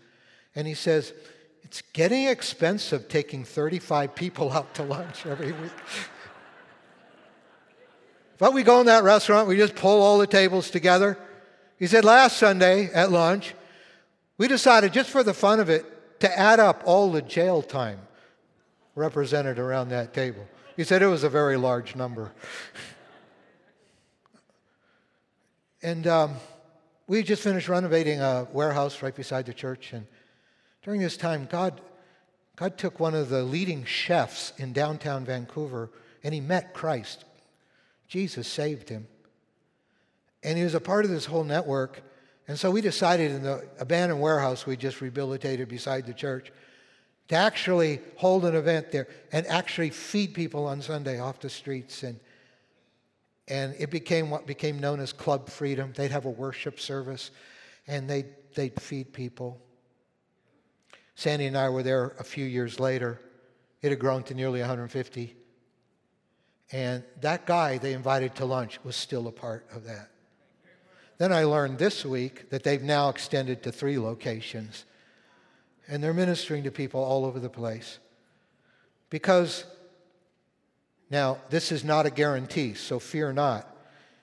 and 0.55 0.67
he 0.67 0.75
says, 0.75 1.15
it's 1.63 1.81
getting 1.95 2.27
expensive 2.27 3.09
taking 3.09 3.43
35 3.43 4.15
people 4.15 4.53
out 4.53 4.75
to 4.75 4.83
lunch 4.83 5.25
every 5.25 5.53
week. 5.53 5.73
but 8.39 8.53
we 8.53 8.63
go 8.63 8.81
in 8.81 8.87
that 8.87 9.05
restaurant, 9.05 9.49
we 9.49 9.57
just 9.57 9.75
pull 9.75 10.03
all 10.03 10.19
the 10.19 10.27
tables 10.27 10.71
together. 10.71 11.19
He 11.79 11.87
said, 11.87 12.05
last 12.05 12.39
Sunday 12.39 12.91
at 12.93 13.11
lunch, 13.11 13.55
we 14.39 14.49
decided 14.49 14.93
just 14.93 15.11
for 15.11 15.23
the 15.23 15.35
fun 15.35 15.61
of 15.61 15.71
it 15.71 16.21
to 16.21 16.39
add 16.39 16.61
up 16.61 16.83
all 16.85 17.13
the 17.13 17.23
jail 17.23 17.63
time 17.63 18.01
represented 18.95 19.59
around 19.59 19.91
that 19.91 20.15
table. 20.15 20.47
He 20.77 20.85
said 20.85 21.03
it 21.03 21.07
was 21.07 21.25
a 21.25 21.29
very 21.29 21.57
large 21.57 21.95
number. 21.95 22.33
and 25.83 26.07
um, 26.07 26.35
we 27.07 27.23
just 27.23 27.43
finished 27.43 27.69
renovating 27.69 28.21
a 28.21 28.47
warehouse 28.53 29.03
right 29.03 29.15
beside 29.15 29.47
the 29.47 29.55
church. 29.55 29.93
And 29.93 30.07
during 30.83 31.01
this 31.01 31.17
time, 31.17 31.47
God, 31.51 31.81
God 32.57 32.79
took 32.79 32.99
one 32.99 33.15
of 33.15 33.29
the 33.29 33.43
leading 33.43 33.85
chefs 33.85 34.53
in 34.57 34.73
downtown 34.73 35.25
Vancouver 35.25 35.91
and 36.25 36.35
he 36.35 36.41
met 36.41 36.75
Christ. 36.75 37.26
Jesus 38.09 38.47
saved 38.47 38.89
him. 38.89 39.07
And 40.43 40.57
he 40.57 40.65
was 40.65 40.75
a 40.75 40.81
part 40.81 41.05
of 41.05 41.11
this 41.11 41.27
whole 41.27 41.45
network. 41.45 42.03
And 42.49 42.59
so 42.59 42.71
we 42.71 42.81
decided 42.81 43.33
in 43.33 43.43
the 43.43 43.69
abandoned 43.81 44.21
warehouse 44.21 44.67
we 44.67 44.77
just 44.77 45.01
rehabilitated 45.01 45.69
beside 45.69 46.07
the 46.07 46.15
church 46.15 46.53
to 47.29 47.35
actually 47.35 48.01
hold 48.17 48.45
an 48.45 48.55
event 48.55 48.93
there 48.93 49.09
and 49.33 49.47
actually 49.49 49.91
feed 49.91 50.35
people 50.35 50.67
on 50.67 50.81
Sunday 50.81 51.19
off 51.19 51.41
the 51.41 51.51
streets. 51.51 52.05
And, 52.05 52.21
and 53.49 53.75
it 53.79 53.91
became 53.91 54.31
what 54.31 54.47
became 54.47 54.79
known 54.79 55.01
as 55.01 55.13
Club 55.13 55.49
Freedom. 55.49 55.93
They'd 55.97 56.13
have 56.13 56.27
a 56.27 56.31
worship 56.31 56.79
service 56.79 57.33
and 57.89 58.09
they'd, 58.09 58.27
they'd 58.55 58.81
feed 58.81 59.13
people. 59.13 59.61
Sandy 61.17 61.47
and 61.47 61.57
I 61.57 61.71
were 61.71 61.83
there 61.83 62.15
a 62.21 62.25
few 62.25 62.45
years 62.45 62.79
later. 62.79 63.21
It 63.83 63.91
had 63.91 63.99
grown 63.99 64.23
to 64.25 64.35
nearly 64.35 64.61
150. 64.61 65.37
And 66.73 67.05
that 67.21 67.47
guy 67.47 67.79
they 67.79 67.93
invited 67.93 68.35
to 68.37 68.45
lunch 68.45 68.83
was 68.85 68.97
still 68.97 69.29
a 69.29 69.33
part 69.33 69.67
of 69.73 69.85
that. 69.85 70.11
Then 71.19 71.33
I 71.33 71.45
learned 71.45 71.79
this 71.79 72.05
week 72.05 72.51
that 72.51 72.63
they've 72.63 72.83
now 72.83 73.09
extended 73.09 73.63
to 73.63 73.73
three 73.73 73.99
locations 73.99 74.85
and 75.89 76.03
they're 76.03 76.13
ministering 76.13 76.65
to 76.65 76.71
people 76.71 77.03
all 77.03 77.25
over 77.25 77.39
the 77.39 77.49
place. 77.49 77.99
Because, 79.09 79.65
now, 81.11 81.39
this 81.49 81.71
is 81.71 81.85
not 81.85 82.07
a 82.07 82.11
guarantee, 82.11 82.75
so 82.75 82.99
fear 82.99 83.33
not. 83.33 83.73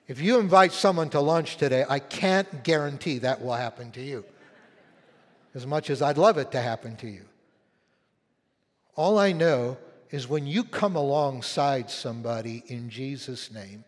If 0.06 0.20
you 0.20 0.38
invite 0.38 0.72
someone 0.72 1.08
to 1.10 1.20
lunch 1.20 1.56
today, 1.56 1.84
I 1.88 1.98
can't 1.98 2.62
guarantee 2.62 3.18
that 3.18 3.42
will 3.42 3.54
happen 3.54 3.90
to 3.92 4.02
you, 4.02 4.24
as 5.54 5.66
much 5.66 5.88
as 5.88 6.02
I'd 6.02 6.18
love 6.18 6.36
it 6.36 6.52
to 6.52 6.60
happen 6.60 6.96
to 6.96 7.08
you. 7.08 7.24
All 8.96 9.18
I 9.18 9.32
know 9.32 9.78
is 10.14 10.28
when 10.28 10.46
you 10.46 10.62
come 10.62 10.94
alongside 10.94 11.90
somebody 11.90 12.62
in 12.68 12.88
Jesus' 12.88 13.50
name, 13.50 13.82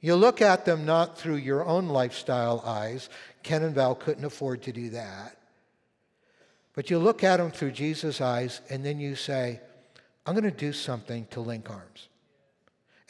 you 0.00 0.14
look 0.14 0.40
at 0.40 0.64
them 0.64 0.86
not 0.86 1.18
through 1.18 1.36
your 1.36 1.62
own 1.66 1.88
lifestyle 1.88 2.62
eyes. 2.64 3.10
Ken 3.42 3.62
and 3.62 3.74
Val 3.74 3.94
couldn't 3.94 4.24
afford 4.24 4.62
to 4.62 4.72
do 4.72 4.88
that. 4.90 5.36
But 6.74 6.88
you 6.88 6.98
look 6.98 7.22
at 7.22 7.36
them 7.36 7.50
through 7.50 7.72
Jesus' 7.72 8.22
eyes 8.22 8.62
and 8.70 8.82
then 8.82 8.98
you 8.98 9.14
say, 9.14 9.60
I'm 10.24 10.32
going 10.32 10.50
to 10.50 10.50
do 10.50 10.72
something 10.72 11.26
to 11.32 11.42
link 11.42 11.68
arms. 11.68 12.08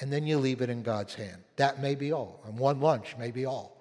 And 0.00 0.12
then 0.12 0.26
you 0.26 0.36
leave 0.38 0.62
it 0.62 0.68
in 0.68 0.82
God's 0.82 1.14
hand. 1.14 1.44
That 1.54 1.80
may 1.80 1.94
be 1.94 2.10
all. 2.10 2.42
And 2.44 2.58
one 2.58 2.80
lunch 2.80 3.16
may 3.16 3.30
be 3.30 3.46
all. 3.46 3.80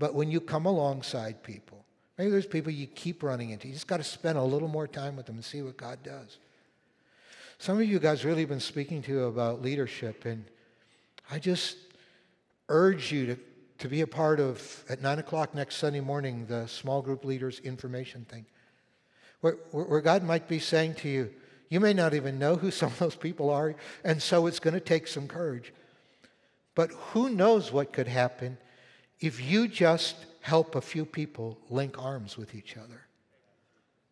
But 0.00 0.16
when 0.16 0.32
you 0.32 0.40
come 0.40 0.66
alongside 0.66 1.44
people, 1.44 1.84
maybe 2.18 2.32
there's 2.32 2.44
people 2.44 2.72
you 2.72 2.88
keep 2.88 3.22
running 3.22 3.50
into. 3.50 3.68
You 3.68 3.74
just 3.74 3.86
got 3.86 3.98
to 3.98 4.04
spend 4.04 4.36
a 4.36 4.42
little 4.42 4.66
more 4.66 4.88
time 4.88 5.14
with 5.14 5.26
them 5.26 5.36
and 5.36 5.44
see 5.44 5.62
what 5.62 5.76
God 5.76 6.02
does. 6.02 6.38
Some 7.62 7.78
of 7.80 7.88
you 7.88 8.00
guys 8.00 8.24
really 8.24 8.44
been 8.44 8.58
speaking 8.58 9.02
to 9.02 9.26
about 9.26 9.62
leadership, 9.62 10.24
and 10.24 10.44
I 11.30 11.38
just 11.38 11.76
urge 12.68 13.12
you 13.12 13.26
to, 13.26 13.38
to 13.78 13.88
be 13.88 14.00
a 14.00 14.06
part 14.08 14.40
of, 14.40 14.84
at 14.88 15.00
9 15.00 15.20
o'clock 15.20 15.54
next 15.54 15.76
Sunday 15.76 16.00
morning, 16.00 16.44
the 16.46 16.66
small 16.66 17.02
group 17.02 17.24
leaders 17.24 17.60
information 17.60 18.24
thing 18.28 18.46
where, 19.42 19.58
where 19.70 20.00
God 20.00 20.24
might 20.24 20.48
be 20.48 20.58
saying 20.58 20.94
to 20.94 21.08
you, 21.08 21.30
you 21.68 21.78
may 21.78 21.92
not 21.92 22.14
even 22.14 22.36
know 22.36 22.56
who 22.56 22.70
some 22.72 22.90
of 22.90 22.98
those 22.98 23.14
people 23.14 23.48
are, 23.48 23.76
and 24.02 24.20
so 24.20 24.48
it's 24.48 24.58
going 24.58 24.74
to 24.74 24.80
take 24.80 25.06
some 25.06 25.28
courage. 25.28 25.72
But 26.74 26.90
who 26.90 27.30
knows 27.30 27.70
what 27.70 27.92
could 27.92 28.08
happen 28.08 28.58
if 29.20 29.40
you 29.40 29.68
just 29.68 30.16
help 30.40 30.74
a 30.74 30.80
few 30.80 31.04
people 31.04 31.58
link 31.70 31.96
arms 31.96 32.36
with 32.36 32.56
each 32.56 32.76
other? 32.76 33.02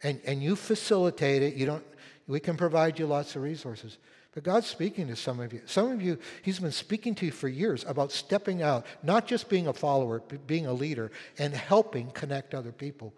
And, 0.05 0.21
and 0.25 0.41
you 0.41 0.55
facilitate 0.55 1.43
it. 1.43 1.55
You 1.55 1.67
don't, 1.67 1.85
we 2.31 2.39
can 2.41 2.57
provide 2.57 2.99
you 2.99 3.07
lots 3.07 3.35
of 3.35 3.43
resources. 3.43 3.99
But 4.33 4.45
God's 4.45 4.69
speaking 4.69 5.09
to 5.09 5.17
some 5.17 5.41
of 5.41 5.53
you. 5.53 5.63
Some 5.67 5.91
of 5.91 6.01
you, 6.01 6.17
He's 6.43 6.61
been 6.61 6.71
speaking 6.71 7.17
to 7.17 7.27
you 7.27 7.33
for 7.33 7.49
years 7.49 7.85
about 7.89 8.13
stepping 8.13 8.63
out, 8.63 8.87
not 9.03 9.27
just 9.27 9.49
being 9.49 9.67
a 9.67 9.73
follower, 9.73 10.23
but 10.29 10.47
being 10.47 10.67
a 10.67 10.73
leader 10.73 11.11
and 11.39 11.53
helping 11.53 12.11
connect 12.13 12.55
other 12.55 12.71
people. 12.71 13.13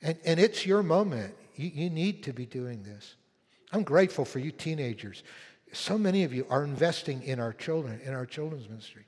And, 0.00 0.16
and 0.24 0.40
it's 0.40 0.64
your 0.64 0.82
moment. 0.82 1.34
You, 1.56 1.70
you 1.74 1.90
need 1.90 2.22
to 2.22 2.32
be 2.32 2.46
doing 2.46 2.82
this. 2.82 3.16
I'm 3.70 3.82
grateful 3.82 4.24
for 4.24 4.38
you 4.38 4.50
teenagers. 4.50 5.22
So 5.72 5.98
many 5.98 6.24
of 6.24 6.32
you 6.32 6.46
are 6.48 6.64
investing 6.64 7.22
in 7.24 7.40
our 7.40 7.52
children, 7.52 8.00
in 8.02 8.14
our 8.14 8.24
children's 8.24 8.66
ministry. 8.66 9.04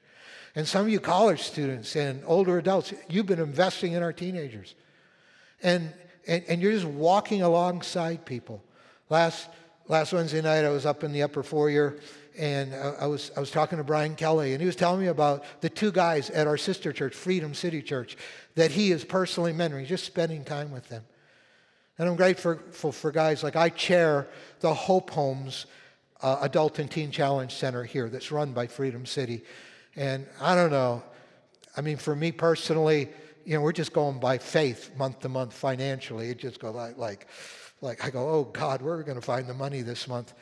And 0.54 0.68
some 0.68 0.82
of 0.82 0.90
you 0.90 1.00
college 1.00 1.40
students 1.44 1.96
and 1.96 2.22
older 2.26 2.58
adults, 2.58 2.92
you've 3.08 3.24
been 3.24 3.40
investing 3.40 3.92
in 3.92 4.02
our 4.02 4.12
teenagers. 4.12 4.74
And, 5.62 5.94
and, 6.26 6.44
and 6.46 6.60
you're 6.60 6.72
just 6.72 6.84
walking 6.84 7.40
alongside 7.40 8.26
people. 8.26 8.62
Last, 9.10 9.48
last 9.88 10.12
Wednesday 10.12 10.40
night, 10.40 10.64
I 10.64 10.68
was 10.68 10.86
up 10.86 11.02
in 11.02 11.10
the 11.10 11.24
upper 11.24 11.42
foyer 11.42 11.98
and 12.38 12.72
I 12.72 13.06
was, 13.08 13.32
I 13.36 13.40
was 13.40 13.50
talking 13.50 13.76
to 13.78 13.84
Brian 13.84 14.14
Kelly, 14.14 14.52
and 14.52 14.60
he 14.60 14.66
was 14.66 14.76
telling 14.76 15.00
me 15.00 15.08
about 15.08 15.44
the 15.60 15.68
two 15.68 15.90
guys 15.90 16.30
at 16.30 16.46
our 16.46 16.56
sister 16.56 16.92
church, 16.92 17.12
Freedom 17.12 17.52
City 17.52 17.82
Church, 17.82 18.16
that 18.54 18.70
he 18.70 18.92
is 18.92 19.04
personally 19.04 19.52
mentoring, 19.52 19.84
just 19.84 20.04
spending 20.04 20.44
time 20.44 20.70
with 20.70 20.88
them. 20.88 21.04
And 21.98 22.08
I'm 22.08 22.14
grateful 22.14 22.60
for, 22.70 22.92
for 22.92 23.10
guys 23.10 23.42
like 23.42 23.56
I 23.56 23.68
chair 23.68 24.28
the 24.60 24.72
Hope 24.72 25.10
Homes 25.10 25.66
uh, 26.22 26.38
Adult 26.42 26.78
and 26.78 26.88
Teen 26.88 27.10
Challenge 27.10 27.52
Center 27.52 27.82
here 27.82 28.08
that's 28.08 28.30
run 28.30 28.52
by 28.52 28.68
Freedom 28.68 29.04
City. 29.04 29.42
And 29.96 30.24
I 30.40 30.54
don't 30.54 30.70
know, 30.70 31.02
I 31.76 31.80
mean, 31.80 31.96
for 31.96 32.14
me 32.14 32.30
personally, 32.30 33.08
you 33.44 33.54
know, 33.54 33.60
we're 33.60 33.72
just 33.72 33.92
going 33.92 34.20
by 34.20 34.38
faith 34.38 34.92
month 34.96 35.20
to 35.20 35.28
month 35.28 35.52
financially. 35.52 36.30
It 36.30 36.38
just 36.38 36.60
goes 36.60 36.76
like, 36.76 36.96
like, 36.96 37.26
like 37.80 38.04
I 38.04 38.10
go, 38.10 38.28
oh 38.28 38.44
God, 38.44 38.82
where 38.82 38.94
are 38.94 38.98
we 38.98 39.04
going 39.04 39.16
to 39.20 39.22
find 39.22 39.46
the 39.46 39.54
money 39.54 39.82
this 39.82 40.06
month? 40.06 40.32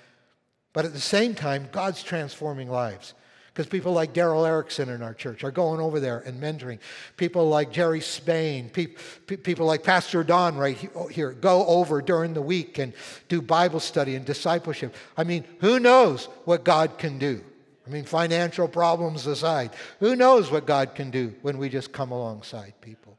But 0.73 0.85
at 0.85 0.93
the 0.93 1.01
same 1.01 1.35
time, 1.35 1.69
God's 1.73 2.03
transforming 2.03 2.71
lives. 2.71 3.15
Because 3.59 3.67
people 3.67 3.93
like 3.93 4.15
Daryl 4.15 4.47
Erickson 4.47 4.89
in 4.89 5.03
our 5.03 5.15
church 5.15 5.43
are 5.43 5.51
going 5.51 5.81
over 5.81 5.99
there 5.99 6.21
and 6.21 6.41
mentoring. 6.41 6.79
People 7.17 7.49
like 7.49 7.73
Jerry 7.73 8.01
Spain, 8.01 8.71
pe- 8.71 8.95
pe- 9.27 9.37
people 9.37 9.67
like 9.67 9.83
Pastor 9.83 10.23
Don 10.23 10.57
right 10.57 10.79
oh, 10.95 11.09
here 11.09 11.33
go 11.33 11.67
over 11.67 12.01
during 12.01 12.35
the 12.35 12.43
week 12.43 12.79
and 12.79 12.93
do 13.29 13.43
Bible 13.43 13.81
study 13.81 14.15
and 14.15 14.25
discipleship. 14.25 14.95
I 15.17 15.25
mean, 15.25 15.45
who 15.61 15.81
knows 15.81 16.27
what 16.45 16.63
God 16.63 16.99
can 16.99 17.19
do? 17.19 17.43
I 17.85 17.91
mean, 17.91 18.05
financial 18.05 18.69
problems 18.69 19.27
aside, 19.27 19.73
who 19.99 20.15
knows 20.15 20.53
what 20.53 20.67
God 20.67 20.95
can 20.95 21.11
do 21.11 21.35
when 21.43 21.59
we 21.59 21.69
just 21.69 21.91
come 21.91 22.13
alongside 22.13 22.75
people? 22.81 23.19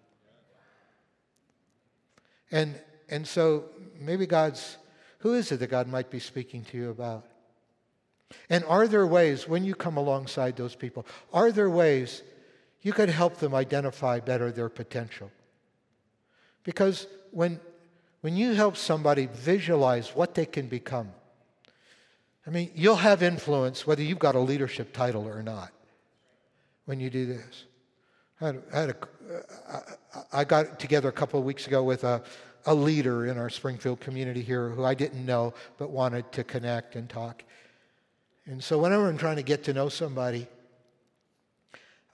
And, 2.51 2.79
and 3.09 3.27
so 3.27 3.65
maybe 3.99 4.25
God's, 4.25 4.77
who 5.19 5.33
is 5.33 5.51
it 5.51 5.59
that 5.59 5.67
God 5.67 5.87
might 5.87 6.09
be 6.09 6.19
speaking 6.19 6.63
to 6.65 6.77
you 6.77 6.89
about? 6.89 7.25
And 8.49 8.63
are 8.65 8.87
there 8.87 9.07
ways, 9.07 9.47
when 9.47 9.63
you 9.63 9.75
come 9.75 9.97
alongside 9.97 10.55
those 10.55 10.75
people, 10.75 11.05
are 11.33 11.51
there 11.51 11.69
ways 11.69 12.21
you 12.81 12.93
could 12.93 13.09
help 13.09 13.37
them 13.37 13.55
identify 13.55 14.19
better 14.19 14.51
their 14.51 14.69
potential? 14.69 15.31
Because 16.63 17.07
when, 17.31 17.59
when 18.21 18.37
you 18.37 18.53
help 18.53 18.77
somebody 18.77 19.25
visualize 19.25 20.09
what 20.09 20.35
they 20.35 20.45
can 20.45 20.67
become, 20.67 21.11
I 22.45 22.51
mean, 22.51 22.71
you'll 22.73 22.95
have 22.95 23.21
influence 23.21 23.85
whether 23.85 24.01
you've 24.01 24.19
got 24.19 24.35
a 24.35 24.39
leadership 24.39 24.93
title 24.93 25.27
or 25.27 25.43
not 25.43 25.71
when 26.85 26.99
you 26.99 27.09
do 27.09 27.25
this. 27.25 27.65
I, 28.41 28.45
had, 28.45 28.63
I, 28.73 28.79
had 28.79 28.89
a, 28.89 28.95
I 30.31 30.43
got 30.43 30.79
together 30.79 31.09
a 31.09 31.11
couple 31.11 31.39
of 31.39 31.45
weeks 31.45 31.67
ago 31.67 31.83
with 31.83 32.03
a, 32.03 32.23
a 32.65 32.73
leader 32.73 33.25
in 33.25 33.37
our 33.37 33.49
Springfield 33.49 33.99
community 33.99 34.41
here 34.41 34.69
who 34.69 34.83
I 34.83 34.93
didn't 34.93 35.25
know 35.25 35.53
but 35.77 35.89
wanted 35.89 36.31
to 36.33 36.43
connect 36.43 36.95
and 36.95 37.09
talk. 37.09 37.43
And 38.45 38.63
so 38.63 38.79
whenever 38.79 39.07
I'm 39.07 39.17
trying 39.17 39.37
to 39.37 39.43
get 39.43 39.63
to 39.65 39.73
know 39.73 39.89
somebody, 39.89 40.47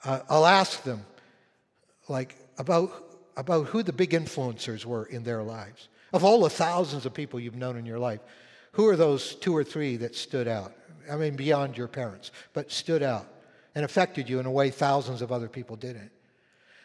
uh, 0.04 0.20
I'll 0.30 0.46
ask 0.46 0.84
them, 0.84 1.06
like, 2.08 2.36
about, 2.58 2.92
about 3.38 3.68
who 3.68 3.84
the 3.84 3.94
big 3.94 4.12
influencers 4.12 4.86
were 4.86 5.06
in 5.06 5.24
their 5.24 5.42
lives. 5.42 5.88
Of 6.14 6.24
all 6.24 6.42
the 6.42 6.50
thousands 6.50 7.06
of 7.06 7.14
people 7.14 7.40
you've 7.40 7.56
known 7.56 7.78
in 7.78 7.86
your 7.86 8.00
life, 8.00 8.20
who 8.74 8.88
are 8.88 8.96
those 8.96 9.36
two 9.36 9.56
or 9.56 9.64
three 9.64 9.98
that 9.98 10.16
stood 10.16 10.48
out? 10.48 10.74
I 11.10 11.16
mean, 11.16 11.36
beyond 11.36 11.78
your 11.78 11.88
parents, 11.88 12.32
but 12.54 12.72
stood 12.72 13.02
out 13.02 13.28
and 13.74 13.86
affected 13.86 14.30
you 14.30 14.40
in 14.40 14.46
a 14.46 14.52
way 14.52 14.70
thousands 14.70 15.22
of 15.22 15.32
other 15.32 15.48
people 15.48 15.76
didn't. 15.76 16.12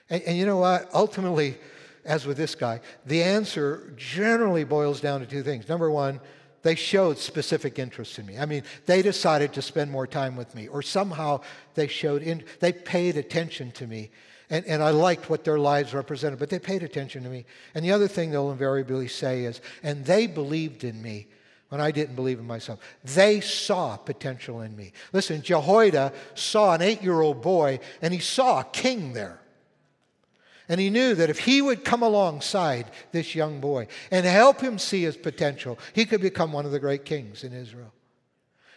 And, 0.08 0.22
and 0.22 0.38
you 0.38 0.46
know 0.46 0.58
what? 0.58 0.88
Ultimately, 0.94 1.58
as 2.04 2.26
with 2.26 2.36
this 2.36 2.54
guy, 2.54 2.80
the 3.06 3.22
answer 3.22 3.92
generally 3.96 4.64
boils 4.64 5.00
down 5.00 5.20
to 5.20 5.26
two 5.26 5.42
things. 5.42 5.68
Number 5.68 5.90
one, 5.90 6.20
they 6.62 6.74
showed 6.74 7.18
specific 7.18 7.78
interest 7.78 8.18
in 8.18 8.26
me. 8.26 8.38
I 8.38 8.46
mean, 8.46 8.64
they 8.86 9.02
decided 9.02 9.52
to 9.54 9.62
spend 9.62 9.90
more 9.90 10.06
time 10.06 10.36
with 10.36 10.54
me, 10.54 10.68
or 10.68 10.82
somehow 10.82 11.40
they 11.74 11.86
showed, 11.86 12.22
in, 12.22 12.44
they 12.60 12.72
paid 12.72 13.16
attention 13.16 13.72
to 13.72 13.86
me. 13.86 14.10
And, 14.50 14.66
and 14.66 14.82
I 14.82 14.90
liked 14.90 15.30
what 15.30 15.44
their 15.44 15.58
lives 15.58 15.94
represented, 15.94 16.38
but 16.38 16.50
they 16.50 16.58
paid 16.58 16.82
attention 16.82 17.22
to 17.22 17.30
me. 17.30 17.46
And 17.74 17.84
the 17.84 17.92
other 17.92 18.08
thing 18.08 18.30
they'll 18.30 18.50
invariably 18.50 19.08
say 19.08 19.44
is, 19.44 19.60
and 19.82 20.04
they 20.04 20.26
believed 20.26 20.84
in 20.84 21.00
me 21.00 21.28
when 21.68 21.80
I 21.80 21.92
didn't 21.92 22.16
believe 22.16 22.40
in 22.40 22.46
myself. 22.46 22.80
They 23.04 23.40
saw 23.40 23.96
potential 23.96 24.60
in 24.60 24.76
me. 24.76 24.92
Listen, 25.12 25.40
Jehoiada 25.40 26.12
saw 26.34 26.74
an 26.74 26.82
eight 26.82 27.00
year 27.00 27.20
old 27.20 27.40
boy, 27.42 27.78
and 28.02 28.12
he 28.12 28.20
saw 28.20 28.60
a 28.60 28.64
king 28.64 29.12
there. 29.12 29.40
And 30.70 30.80
he 30.80 30.88
knew 30.88 31.16
that 31.16 31.30
if 31.30 31.40
he 31.40 31.60
would 31.60 31.84
come 31.84 32.04
alongside 32.04 32.92
this 33.10 33.34
young 33.34 33.60
boy 33.60 33.88
and 34.12 34.24
help 34.24 34.60
him 34.60 34.78
see 34.78 35.02
his 35.02 35.16
potential, 35.16 35.80
he 35.94 36.04
could 36.04 36.20
become 36.20 36.52
one 36.52 36.64
of 36.64 36.70
the 36.70 36.78
great 36.78 37.04
kings 37.04 37.42
in 37.42 37.52
Israel. 37.52 37.92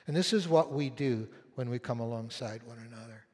And 0.08 0.16
this 0.16 0.34
is 0.34 0.48
what 0.48 0.74
we 0.74 0.90
do 0.90 1.28
when 1.54 1.70
we 1.70 1.78
come 1.78 2.00
alongside 2.00 2.64
one 2.66 2.80
another. 2.80 3.26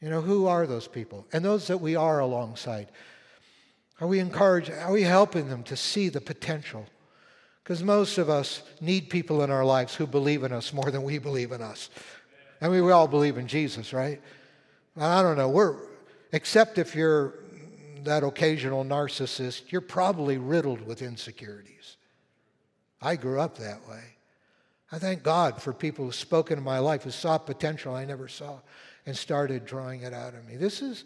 You 0.00 0.10
know, 0.10 0.20
who 0.20 0.48
are 0.48 0.66
those 0.66 0.88
people? 0.88 1.24
And 1.32 1.44
those 1.44 1.68
that 1.68 1.80
we 1.80 1.94
are 1.94 2.18
alongside, 2.18 2.88
are 4.00 4.08
we 4.08 4.18
encouraging, 4.18 4.74
are 4.74 4.90
we 4.90 5.02
helping 5.02 5.48
them 5.48 5.62
to 5.64 5.76
see 5.76 6.08
the 6.08 6.20
potential? 6.20 6.84
Because 7.62 7.84
most 7.84 8.18
of 8.18 8.28
us 8.28 8.64
need 8.80 9.08
people 9.08 9.44
in 9.44 9.52
our 9.52 9.64
lives 9.64 9.94
who 9.94 10.08
believe 10.08 10.42
in 10.42 10.50
us 10.50 10.72
more 10.72 10.90
than 10.90 11.04
we 11.04 11.18
believe 11.18 11.52
in 11.52 11.62
us. 11.62 11.90
I 12.60 12.66
mean, 12.66 12.84
we 12.84 12.90
all 12.90 13.06
believe 13.06 13.38
in 13.38 13.46
Jesus, 13.46 13.92
right? 13.92 14.20
I 14.96 15.22
don't 15.22 15.36
know. 15.36 15.48
We're, 15.48 15.89
except 16.32 16.78
if 16.78 16.94
you're 16.94 17.34
that 18.04 18.22
occasional 18.22 18.84
narcissist, 18.84 19.70
you're 19.70 19.80
probably 19.80 20.38
riddled 20.38 20.80
with 20.86 21.02
insecurities. 21.02 21.96
I 23.02 23.16
grew 23.16 23.40
up 23.40 23.58
that 23.58 23.86
way. 23.88 24.02
I 24.92 24.98
thank 24.98 25.22
God 25.22 25.62
for 25.62 25.72
people 25.72 26.04
who've 26.04 26.14
spoken 26.14 26.58
in 26.58 26.64
my 26.64 26.78
life 26.78 27.04
who 27.04 27.10
saw 27.10 27.38
potential 27.38 27.94
I 27.94 28.04
never 28.04 28.28
saw 28.28 28.58
and 29.06 29.16
started 29.16 29.64
drawing 29.64 30.02
it 30.02 30.12
out 30.12 30.34
of 30.34 30.46
me. 30.46 30.56
This 30.56 30.82
is, 30.82 31.04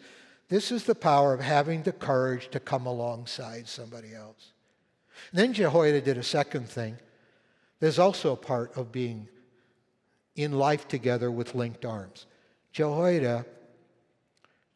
this 0.49 0.73
is 0.73 0.85
the 0.85 0.95
power 0.95 1.35
of 1.35 1.41
having 1.41 1.83
the 1.83 1.93
courage 1.93 2.49
to 2.51 2.61
come 2.61 2.87
alongside 2.87 3.69
somebody 3.69 4.15
else. 4.15 4.53
And 5.31 5.41
then 5.41 5.53
Jehoiada 5.53 6.01
did 6.01 6.19
a 6.19 6.23
second 6.23 6.69
thing. 6.69 6.97
There's 7.81 7.99
also 7.99 8.33
a 8.33 8.37
part 8.37 8.77
of 8.77 8.91
being 8.91 9.29
in 10.35 10.53
life 10.53 10.89
together 10.89 11.31
with 11.31 11.55
linked 11.55 11.85
arms. 11.85 12.27
Jehoiada 12.73 13.45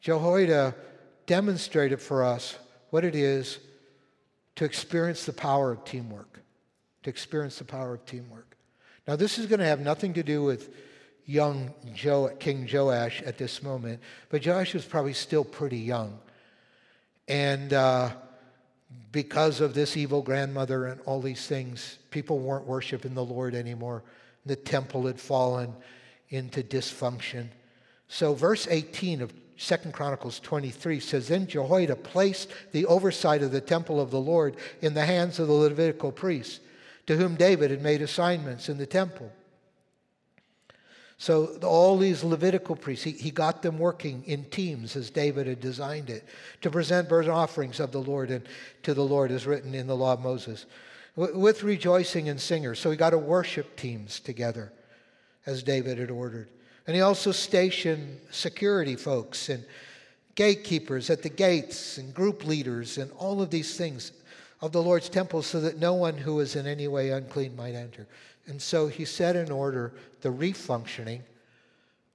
Jehoiada 0.01 0.75
demonstrated 1.25 2.01
for 2.01 2.23
us 2.23 2.57
what 2.89 3.03
it 3.03 3.15
is 3.15 3.59
to 4.55 4.65
experience 4.65 5.25
the 5.25 5.33
power 5.33 5.71
of 5.71 5.85
teamwork. 5.85 6.41
To 7.03 7.09
experience 7.09 7.57
the 7.57 7.65
power 7.65 7.93
of 7.93 8.05
teamwork. 8.05 8.57
Now, 9.07 9.15
this 9.15 9.37
is 9.37 9.45
going 9.45 9.59
to 9.59 9.65
have 9.65 9.79
nothing 9.79 10.13
to 10.13 10.23
do 10.23 10.43
with 10.43 10.73
young 11.25 11.73
jo- 11.93 12.35
King 12.39 12.67
Joash 12.71 13.21
at 13.21 13.37
this 13.37 13.61
moment, 13.61 14.01
but 14.29 14.45
Joash 14.45 14.73
was 14.73 14.85
probably 14.85 15.13
still 15.13 15.43
pretty 15.43 15.77
young. 15.77 16.19
And 17.27 17.71
uh, 17.73 18.09
because 19.11 19.61
of 19.61 19.73
this 19.73 19.95
evil 19.95 20.21
grandmother 20.21 20.87
and 20.87 20.99
all 21.01 21.21
these 21.21 21.45
things, 21.45 21.99
people 22.09 22.39
weren't 22.39 22.65
worshiping 22.65 23.13
the 23.13 23.23
Lord 23.23 23.55
anymore. 23.55 24.03
The 24.45 24.55
temple 24.55 25.05
had 25.05 25.19
fallen 25.19 25.75
into 26.29 26.63
dysfunction. 26.63 27.49
So, 28.07 28.33
verse 28.33 28.67
18 28.67 29.21
of 29.21 29.31
Second 29.61 29.93
Chronicles 29.93 30.39
23 30.39 31.01
says, 31.01 31.27
Then 31.27 31.45
Jehoiada 31.45 31.97
placed 31.97 32.49
the 32.71 32.85
oversight 32.85 33.43
of 33.43 33.51
the 33.51 33.59
temple 33.59 33.99
of 33.99 34.09
the 34.09 34.19
Lord 34.19 34.55
in 34.81 34.93
the 34.93 35.05
hands 35.05 35.37
of 35.37 35.47
the 35.47 35.53
Levitical 35.53 36.13
priests, 36.13 36.61
to 37.07 37.17
whom 37.17 37.35
David 37.35 37.69
had 37.69 37.81
made 37.81 38.01
assignments 38.01 38.69
in 38.69 38.77
the 38.77 38.85
temple. 38.85 39.29
So 41.17 41.57
all 41.61 41.97
these 41.97 42.23
Levitical 42.23 42.77
priests, 42.77 43.03
he, 43.03 43.11
he 43.11 43.31
got 43.31 43.61
them 43.61 43.77
working 43.77 44.23
in 44.25 44.45
teams 44.45 44.95
as 44.95 45.09
David 45.09 45.45
had 45.45 45.59
designed 45.59 46.09
it 46.09 46.25
to 46.61 46.71
present 46.71 47.09
burnt 47.09 47.27
offerings 47.27 47.81
of 47.81 47.91
the 47.91 48.01
Lord 48.01 48.31
and 48.31 48.47
to 48.83 48.93
the 48.93 49.03
Lord 49.03 49.29
as 49.29 49.45
written 49.45 49.75
in 49.75 49.87
the 49.87 49.95
law 49.95 50.13
of 50.13 50.21
Moses 50.21 50.67
with 51.17 51.63
rejoicing 51.63 52.29
and 52.29 52.39
singers. 52.39 52.79
So 52.79 52.91
he 52.91 52.95
got 52.95 53.13
a 53.13 53.17
worship 53.17 53.75
teams 53.75 54.21
together 54.21 54.71
as 55.45 55.63
David 55.63 55.97
had 55.97 56.11
ordered. 56.11 56.47
And 56.89 56.95
he 56.95 57.03
also 57.03 57.31
stationed 57.31 58.19
security 58.31 58.95
folks 58.95 59.49
and 59.49 59.63
gatekeepers 60.33 61.11
at 61.11 61.21
the 61.21 61.29
gates 61.29 61.99
and 61.99 62.11
group 62.15 62.47
leaders 62.47 62.97
and 62.97 63.11
all 63.11 63.43
of 63.43 63.51
these 63.51 63.77
things 63.77 64.11
of 64.59 64.71
the 64.71 64.81
Lord's 64.81 65.07
temple 65.07 65.43
so 65.43 65.61
that 65.61 65.77
no 65.77 65.93
one 65.93 66.17
who 66.17 66.33
was 66.33 66.55
in 66.55 66.65
any 66.65 66.87
way 66.87 67.11
unclean 67.11 67.55
might 67.55 67.75
enter. 67.75 68.07
And 68.47 68.59
so 68.59 68.87
he 68.87 69.05
set 69.05 69.35
in 69.35 69.51
order 69.51 69.93
the 70.21 70.29
refunctioning 70.29 71.21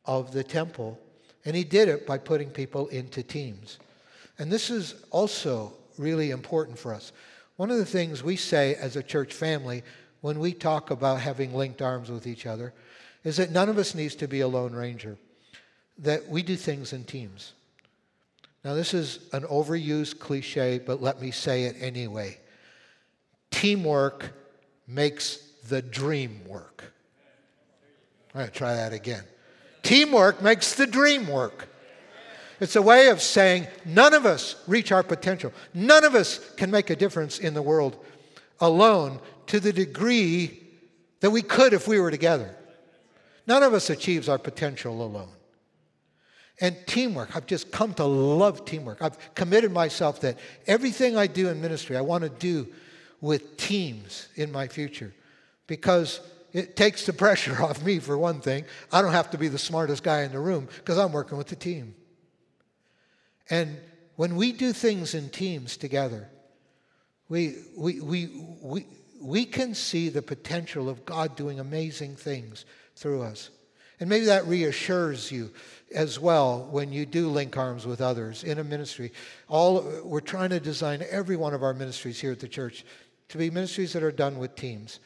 of 0.07 0.33
the 0.33 0.43
temple. 0.43 0.99
And 1.45 1.55
he 1.55 1.63
did 1.63 1.89
it 1.89 2.05
by 2.05 2.19
putting 2.19 2.51
people 2.51 2.89
into 2.89 3.23
teams. 3.23 3.79
And 4.41 4.51
this 4.51 4.71
is 4.71 4.97
also 5.13 5.73
really 5.99 6.33
important 6.33 6.77
for 6.81 6.93
us. 6.93 7.13
One 7.59 7.71
of 7.71 7.79
the 7.79 7.85
things 7.85 8.25
we 8.25 8.35
say 8.35 8.75
as 8.75 8.97
a 8.97 9.05
church 9.05 9.35
family 9.35 9.85
when 10.21 10.41
we 10.41 10.53
talk 10.53 10.91
about 10.91 11.21
having 11.21 11.55
linked 11.55 11.81
arms 11.81 12.11
with 12.11 12.27
each 12.27 12.45
other 12.45 12.75
is 13.25 13.39
that 13.39 13.51
none 13.51 13.69
of 13.69 13.79
us 13.79 13.95
needs 13.95 14.15
to 14.17 14.29
be 14.29 14.41
a 14.41 14.49
lone 14.49 14.75
ranger, 14.75 15.17
that 15.99 16.29
we 16.29 16.43
do 16.43 16.57
things 16.57 16.93
in 16.93 17.05
teams. 17.05 17.53
Now, 18.65 18.75
this 18.75 18.95
is 18.95 19.19
an 19.33 19.43
overused 19.43 20.19
cliche, 20.19 20.79
but 20.79 21.03
let 21.03 21.21
me 21.21 21.31
say 21.31 21.65
it 21.65 21.77
anyway. 21.81 22.39
Teamwork 23.51 24.33
makes 24.87 25.37
the 25.69 25.83
dream 25.83 26.41
work. 26.47 26.93
I'm 28.35 28.41
going 28.41 28.51
to 28.51 28.57
try 28.57 28.75
that 28.75 28.93
again. 28.93 29.25
Teamwork 29.83 30.43
makes 30.43 30.75
the 30.75 30.87
dream 30.87 31.29
work. 31.29 31.69
It's 32.59 32.77
a 32.77 32.83
way 32.83 33.09
of 33.09 33.21
saying 33.21 33.67
none 33.85 34.15
of 34.15 34.27
us 34.27 34.57
reach 34.67 34.93
our 34.93 35.03
potential. 35.03 35.53
None 35.75 36.05
of 36.05 36.15
us 36.15 36.39
can 36.57 36.71
make 36.71 36.89
a 36.89 36.97
difference 36.97 37.39
in 37.39 37.53
the 37.55 37.63
world 37.63 38.03
alone 38.61 39.21
to 39.49 39.61
the 39.61 39.73
degree 39.73 40.63
that 41.21 41.31
we 41.31 41.43
could 41.43 41.73
if 41.73 41.87
we 41.87 42.01
were 42.01 42.11
together. 42.11 42.57
None 43.47 43.63
of 43.63 43.75
us 43.75 43.91
achieves 43.91 44.29
our 44.29 44.39
potential 44.39 45.03
alone. 45.03 45.29
And 46.61 46.77
teamwork, 46.87 47.35
I've 47.35 47.47
just 47.47 47.73
come 47.73 47.95
to 47.95 48.05
love 48.05 48.65
teamwork. 48.65 49.03
I've 49.03 49.35
committed 49.35 49.73
myself 49.73 50.21
that 50.21 50.39
everything 50.67 51.17
I 51.17 51.27
do 51.27 51.49
in 51.49 51.61
ministry, 51.61 51.97
I 51.97 52.01
want 52.01 52.23
to 52.23 52.31
do 52.31 52.69
with 53.21 53.57
teams 53.57 54.29
in 54.37 54.53
my 54.53 54.69
future 54.69 55.13
because 55.67 56.21
it 56.53 56.77
takes 56.77 57.05
the 57.07 57.13
pressure 57.13 57.61
off 57.63 57.83
me, 57.85 57.99
for 57.99 58.17
one 58.17 58.41
thing. 58.41 58.65
I 58.93 59.03
don't 59.03 59.13
have 59.13 59.31
to 59.33 59.39
be 59.39 59.49
the 59.49 59.59
smartest 59.59 60.03
guy 60.03 60.23
in 60.23 60.33
the 60.33 60.39
room 60.39 60.69
because 60.77 60.99
I'm 60.99 61.13
working 61.13 61.37
with 61.37 61.49
the 61.49 61.57
team. 61.57 61.95
And 63.51 63.77
when 64.17 64.37
we 64.37 64.53
do 64.53 64.73
things 64.73 65.15
in 65.15 65.29
teams 65.29 65.77
together, 65.77 66.29
we, 67.29 67.57
we, 67.77 68.01
we, 68.01 68.31
we, 68.63 68.87
we 69.21 69.45
can 69.45 69.75
see 69.75 70.09
the 70.09 70.23
potential 70.23 70.89
of 70.89 71.05
God 71.05 71.35
doing 71.35 71.59
amazing 71.59 72.15
things 72.15 72.65
through 72.97 73.23
us. 73.23 73.51
And 74.01 74.09
maybe 74.09 74.27
that 74.27 74.47
reassures 74.47 75.31
you 75.31 75.51
as 75.95 76.19
well 76.19 76.69
when 76.71 76.93
you 76.93 77.07
do 77.07 77.29
link 77.29 77.57
arms 77.57 77.87
with 77.87 78.01
others 78.01 78.43
in 78.43 78.59
a 78.59 78.65
ministry. 78.65 79.13
All 79.49 79.83
we're 80.03 80.21
trying 80.21 80.51
to 80.51 80.61
design 80.61 81.05
every 81.11 81.37
one 81.37 81.55
of 81.55 81.63
our 81.63 81.73
ministries 81.73 82.21
here 82.21 82.33
at 82.33 82.41
the 82.41 82.49
church 82.49 82.85
to 83.29 83.39
be 83.39 83.51
ministries 83.51 83.93
that 83.93 84.03
are 84.03 84.13
done 84.13 84.39
with 84.39 84.57
teams. 84.57 85.01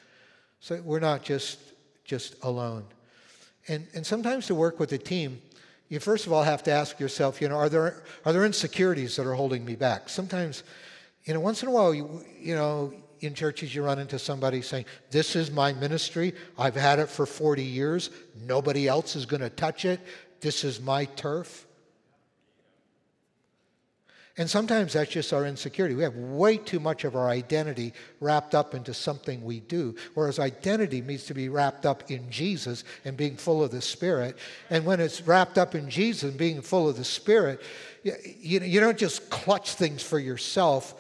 So 0.61 0.81
we're 0.83 1.01
not 1.01 1.23
just 1.23 1.59
just 2.05 2.43
alone. 2.43 2.85
And 3.69 3.87
and 3.95 4.07
sometimes 4.07 4.47
to 4.47 4.55
work 4.55 4.81
with 4.81 4.93
a 4.93 4.99
team, 4.99 5.41
you 5.89 6.01
first 6.01 6.27
of 6.27 6.33
all 6.33 6.43
have 6.43 6.63
to 6.65 6.71
ask 6.71 6.99
yourself, 6.99 7.43
you 7.43 7.49
know, 7.49 7.57
are 7.57 7.69
there 7.69 8.03
are 8.25 8.33
there 8.33 8.47
insecurities 8.47 9.17
that 9.17 9.27
are 9.27 9.35
holding 9.35 9.65
me 9.65 9.77
back? 9.77 10.09
Sometimes, 10.09 10.65
you 11.25 11.35
know, 11.35 11.41
once 11.41 11.63
in 11.63 11.69
a 11.69 11.73
while 11.73 11.93
you 11.93 12.25
you 12.41 12.55
know, 12.55 12.93
in 13.21 13.35
churches 13.35 13.75
you 13.75 13.83
run 13.83 13.99
into 13.99 14.19
somebody 14.19 14.63
saying, 14.63 14.85
This 15.11 15.37
is 15.37 15.51
my 15.51 15.73
ministry. 15.73 16.35
I've 16.59 16.77
had 16.77 16.99
it 16.99 17.09
for 17.09 17.27
40 17.27 17.63
years. 17.63 18.11
Nobody 18.47 18.89
else 18.89 19.17
is 19.17 19.27
going 19.27 19.43
to 19.43 19.51
touch 19.51 19.85
it. 19.85 20.01
This 20.41 20.65
is 20.65 20.81
my 20.81 21.05
turf. 21.05 21.67
And 24.39 24.49
sometimes 24.49 24.93
that's 24.93 25.11
just 25.11 25.33
our 25.33 25.45
insecurity. 25.45 25.97
We 25.97 26.05
have 26.05 26.15
way 26.15 26.59
too 26.59 26.79
much 26.79 27.03
of 27.03 27.17
our 27.17 27.29
identity 27.29 27.93
wrapped 28.21 28.55
up 28.55 28.73
into 28.73 28.95
something 28.95 29.43
we 29.43 29.59
do, 29.59 29.97
whereas 30.15 30.39
identity 30.39 31.01
needs 31.01 31.25
to 31.25 31.35
be 31.35 31.49
wrapped 31.49 31.85
up 31.85 32.09
in 32.09 32.31
Jesus 32.31 32.85
and 33.05 33.17
being 33.17 33.37
full 33.37 33.65
of 33.65 33.73
the 33.73 33.83
Spirit. 33.83 34.39
And 34.71 34.87
when 34.87 35.01
it's 35.01 35.23
wrapped 35.23 35.59
up 35.59 35.75
in 35.75 35.91
Jesus 35.91 36.23
and 36.23 36.39
being 36.39 36.63
full 36.63 36.89
of 36.89 36.97
the 36.97 37.05
Spirit, 37.05 37.61
you, 38.05 38.61
you, 38.61 38.79
don't 38.79 38.97
just 38.97 39.29
clutch 39.29 39.75
things 39.75 40.05
for 40.05 40.21
yourself 40.21 40.95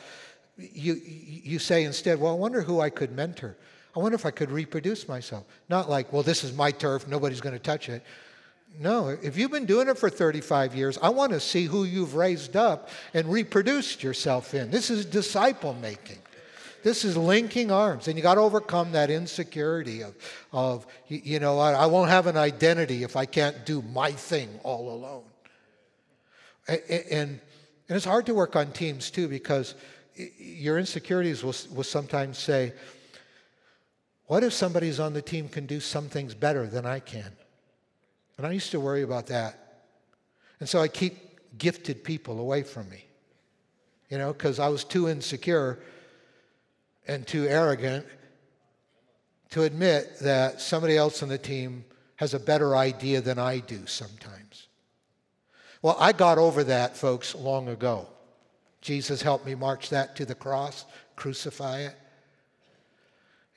you, 0.58 1.00
you 1.04 1.58
say 1.58 1.84
instead, 1.84 2.20
well, 2.20 2.32
I 2.32 2.36
wonder 2.36 2.60
who 2.60 2.80
I 2.80 2.90
could 2.90 3.12
mentor. 3.12 3.56
I 3.96 4.00
wonder 4.00 4.16
if 4.16 4.26
I 4.26 4.30
could 4.30 4.50
reproduce 4.50 5.08
myself. 5.08 5.44
Not 5.68 5.88
like, 5.88 6.12
well, 6.12 6.22
this 6.22 6.44
is 6.44 6.52
my 6.52 6.70
turf, 6.70 7.08
nobody's 7.08 7.40
going 7.40 7.54
to 7.54 7.60
touch 7.60 7.88
it. 7.88 8.02
No, 8.78 9.08
if 9.08 9.36
you've 9.36 9.50
been 9.50 9.66
doing 9.66 9.88
it 9.88 9.98
for 9.98 10.10
35 10.10 10.74
years, 10.74 10.98
I 11.02 11.08
want 11.08 11.32
to 11.32 11.40
see 11.40 11.64
who 11.64 11.84
you've 11.84 12.14
raised 12.14 12.54
up 12.54 12.90
and 13.14 13.26
reproduced 13.28 14.02
yourself 14.02 14.54
in. 14.54 14.70
This 14.70 14.90
is 14.90 15.04
disciple 15.06 15.74
making. 15.74 16.18
This 16.82 17.04
is 17.04 17.16
linking 17.16 17.72
arms. 17.72 18.06
And 18.06 18.16
you 18.16 18.22
got 18.22 18.36
to 18.36 18.40
overcome 18.40 18.92
that 18.92 19.10
insecurity 19.10 20.02
of, 20.02 20.14
of 20.52 20.86
you 21.08 21.40
know, 21.40 21.58
I, 21.58 21.72
I 21.72 21.86
won't 21.86 22.10
have 22.10 22.26
an 22.26 22.36
identity 22.36 23.02
if 23.02 23.16
I 23.16 23.26
can't 23.26 23.66
do 23.66 23.82
my 23.82 24.12
thing 24.12 24.48
all 24.62 24.90
alone. 24.92 25.24
And, 26.68 26.80
and, 26.88 27.40
and 27.88 27.96
it's 27.96 28.04
hard 28.04 28.26
to 28.26 28.34
work 28.34 28.54
on 28.54 28.70
teams 28.70 29.10
too 29.10 29.28
because 29.28 29.74
your 30.38 30.78
insecurities 30.78 31.42
will, 31.42 31.54
will 31.74 31.84
sometimes 31.84 32.38
say, 32.38 32.72
what 34.26 34.44
if 34.44 34.52
somebody's 34.52 35.00
on 35.00 35.14
the 35.14 35.22
team 35.22 35.48
can 35.48 35.66
do 35.66 35.80
some 35.80 36.08
things 36.08 36.34
better 36.34 36.66
than 36.66 36.84
I 36.84 37.00
can? 37.00 37.32
And 38.36 38.46
I 38.46 38.52
used 38.52 38.70
to 38.72 38.80
worry 38.80 39.02
about 39.02 39.26
that. 39.28 39.84
And 40.60 40.68
so 40.68 40.80
I 40.80 40.88
keep 40.88 41.58
gifted 41.58 42.04
people 42.04 42.40
away 42.40 42.62
from 42.62 42.88
me, 42.88 43.04
you 44.10 44.18
know, 44.18 44.32
because 44.32 44.58
I 44.58 44.68
was 44.68 44.84
too 44.84 45.08
insecure 45.08 45.78
and 47.06 47.26
too 47.26 47.46
arrogant 47.46 48.06
to 49.50 49.62
admit 49.62 50.18
that 50.20 50.60
somebody 50.60 50.96
else 50.96 51.22
on 51.22 51.28
the 51.28 51.38
team 51.38 51.84
has 52.16 52.34
a 52.34 52.40
better 52.40 52.76
idea 52.76 53.20
than 53.20 53.38
I 53.38 53.60
do 53.60 53.86
sometimes. 53.86 54.68
Well, 55.80 55.96
I 55.98 56.12
got 56.12 56.38
over 56.38 56.64
that, 56.64 56.96
folks, 56.96 57.34
long 57.34 57.68
ago. 57.68 58.08
Jesus 58.80 59.22
helped 59.22 59.44
me 59.44 59.54
march 59.54 59.90
that 59.90 60.16
to 60.16 60.24
the 60.24 60.34
cross, 60.34 60.84
crucify 61.16 61.80
it. 61.80 61.96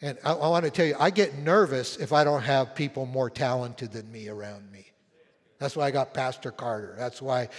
And 0.02 0.18
I, 0.24 0.34
I, 0.34 0.48
want 0.48 0.66
to 0.66 0.72
tell 0.72 0.86
you, 0.86 0.96
I 1.00 1.12
get 1.12 1.38
nervous 1.38 1.98
if 1.98 2.12
I 2.12 2.24
don't 2.24 2.42
have 2.42 2.74
people 2.74 3.06
more 3.06 3.30
talented 3.30 3.92
than 3.92 4.12
me 4.12 4.30
around 4.30 4.72
me. 4.72 4.92
That's 5.60 5.76
why 5.76 5.86
I 5.86 5.92
got 5.92 6.14
Pastor 6.14 6.50
Carter. 6.50 6.96
That's 6.98 7.22
why, 7.22 7.50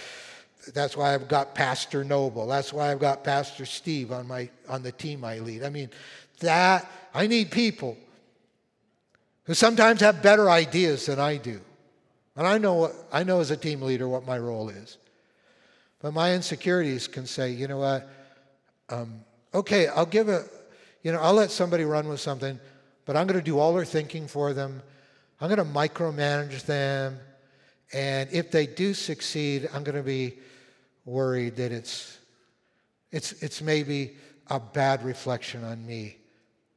that's 0.73 0.97
why 0.97 1.13
I've 1.13 1.29
got 1.29 1.55
Pastor 1.55 2.03
Noble. 2.03 2.45
That's 2.47 2.73
why 2.73 2.91
I've 2.91 2.99
got 2.99 3.23
Pastor 3.23 3.65
Steve 3.65 4.11
on, 4.11 4.27
my, 4.27 4.49
on 4.67 4.83
the 4.83 4.91
team 4.91 5.23
I 5.23 5.39
lead. 5.39 5.63
I 5.63 5.69
mean, 5.69 5.89
that, 6.41 6.91
I 7.13 7.27
need 7.27 7.49
people 7.49 7.97
who 9.45 9.53
sometimes 9.53 10.01
have 10.01 10.21
better 10.21 10.49
ideas 10.49 11.05
than 11.05 11.19
I 11.19 11.37
do. 11.37 11.61
And 12.35 12.45
I 12.45 12.57
know, 12.57 12.73
what, 12.73 12.93
I 13.11 13.23
know 13.23 13.39
as 13.39 13.51
a 13.51 13.57
team 13.57 13.81
leader 13.81 14.07
what 14.07 14.25
my 14.25 14.37
role 14.37 14.67
is. 14.67 14.97
But 16.03 16.13
my 16.13 16.33
insecurities 16.33 17.07
can 17.07 17.25
say, 17.25 17.51
you 17.51 17.65
know 17.65 17.77
what, 17.77 18.09
um, 18.89 19.21
okay, 19.53 19.87
I'll 19.87 20.05
give 20.05 20.27
a, 20.27 20.43
you 21.01 21.13
know, 21.13 21.19
I'll 21.21 21.33
let 21.33 21.49
somebody 21.49 21.85
run 21.85 22.09
with 22.09 22.19
something, 22.19 22.59
but 23.05 23.15
I'm 23.15 23.25
going 23.25 23.39
to 23.39 23.43
do 23.43 23.57
all 23.57 23.73
their 23.73 23.85
thinking 23.85 24.27
for 24.27 24.51
them. 24.51 24.83
I'm 25.39 25.47
going 25.47 25.65
to 25.65 25.73
micromanage 25.73 26.65
them. 26.65 27.19
And 27.93 28.29
if 28.33 28.51
they 28.51 28.67
do 28.67 28.93
succeed, 28.93 29.69
I'm 29.73 29.85
going 29.85 29.95
to 29.95 30.03
be 30.03 30.33
worried 31.05 31.55
that 31.55 31.71
it's, 31.71 32.19
it's, 33.09 33.31
it's 33.41 33.61
maybe 33.61 34.17
a 34.47 34.59
bad 34.59 35.05
reflection 35.05 35.63
on 35.63 35.87
me. 35.87 36.17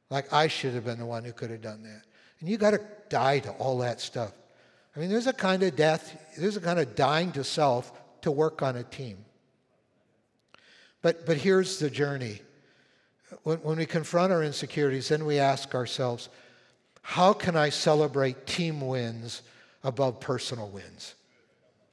Like 0.08 0.32
I 0.32 0.46
should 0.46 0.74
have 0.74 0.84
been 0.84 1.00
the 1.00 1.06
one 1.06 1.24
who 1.24 1.32
could 1.32 1.50
have 1.50 1.62
done 1.62 1.82
that. 1.82 2.02
And 2.38 2.48
you 2.48 2.58
got 2.58 2.70
to 2.70 2.80
die 3.08 3.40
to 3.40 3.50
all 3.50 3.78
that 3.78 4.00
stuff. 4.00 4.30
I 4.94 5.00
mean, 5.00 5.10
there's 5.10 5.26
a 5.26 5.32
kind 5.32 5.64
of 5.64 5.74
death, 5.74 6.16
there's 6.38 6.56
a 6.56 6.60
kind 6.60 6.78
of 6.78 6.94
dying 6.94 7.32
to 7.32 7.42
self 7.42 7.92
to 8.26 8.32
work 8.32 8.60
on 8.60 8.74
a 8.74 8.82
team. 8.82 9.24
But, 11.00 11.26
but 11.26 11.36
here's 11.36 11.78
the 11.78 11.88
journey 11.88 12.40
when, 13.44 13.58
when 13.58 13.78
we 13.78 13.86
confront 13.86 14.32
our 14.32 14.42
insecurities, 14.42 15.10
then 15.10 15.24
we 15.24 15.38
ask 15.38 15.76
ourselves, 15.76 16.28
how 17.02 17.32
can 17.32 17.54
I 17.54 17.68
celebrate 17.68 18.44
team 18.44 18.80
wins 18.80 19.42
above 19.84 20.18
personal 20.18 20.68
wins? 20.68 21.14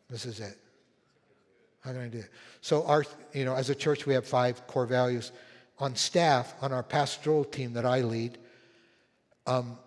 This 0.09 0.25
is 0.25 0.39
it. 0.39 0.57
How 1.81 1.91
can 1.91 2.01
I 2.01 2.07
do 2.07 2.17
it? 2.17 2.29
So, 2.61 2.83
our, 2.87 3.05
you 3.31 3.45
know, 3.45 3.53
as 3.53 3.69
a 3.69 3.75
church, 3.75 4.07
we 4.07 4.15
have 4.15 4.25
five 4.25 4.65
core 4.65 4.87
values. 4.87 5.31
On 5.77 5.95
staff, 5.95 6.55
on 6.63 6.73
our 6.73 6.81
pastoral 6.81 7.43
team 7.43 7.73
that 7.73 7.85
I 7.85 8.01
lead, 8.01 8.39
um, 9.45 9.77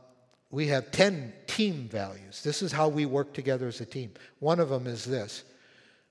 we 0.53 0.69
have 0.69 0.93
10 0.93 1.33
team 1.49 1.89
values. 1.89 2.45
This 2.45 2.63
is 2.63 2.71
how 2.71 2.87
we 2.87 3.05
work 3.05 3.35
together 3.35 3.67
as 3.67 3.81
a 3.81 3.87
team. 3.87 4.13
One 4.39 4.61
of 4.61 4.69
them 4.69 4.87
is 4.87 5.05
this 5.05 5.43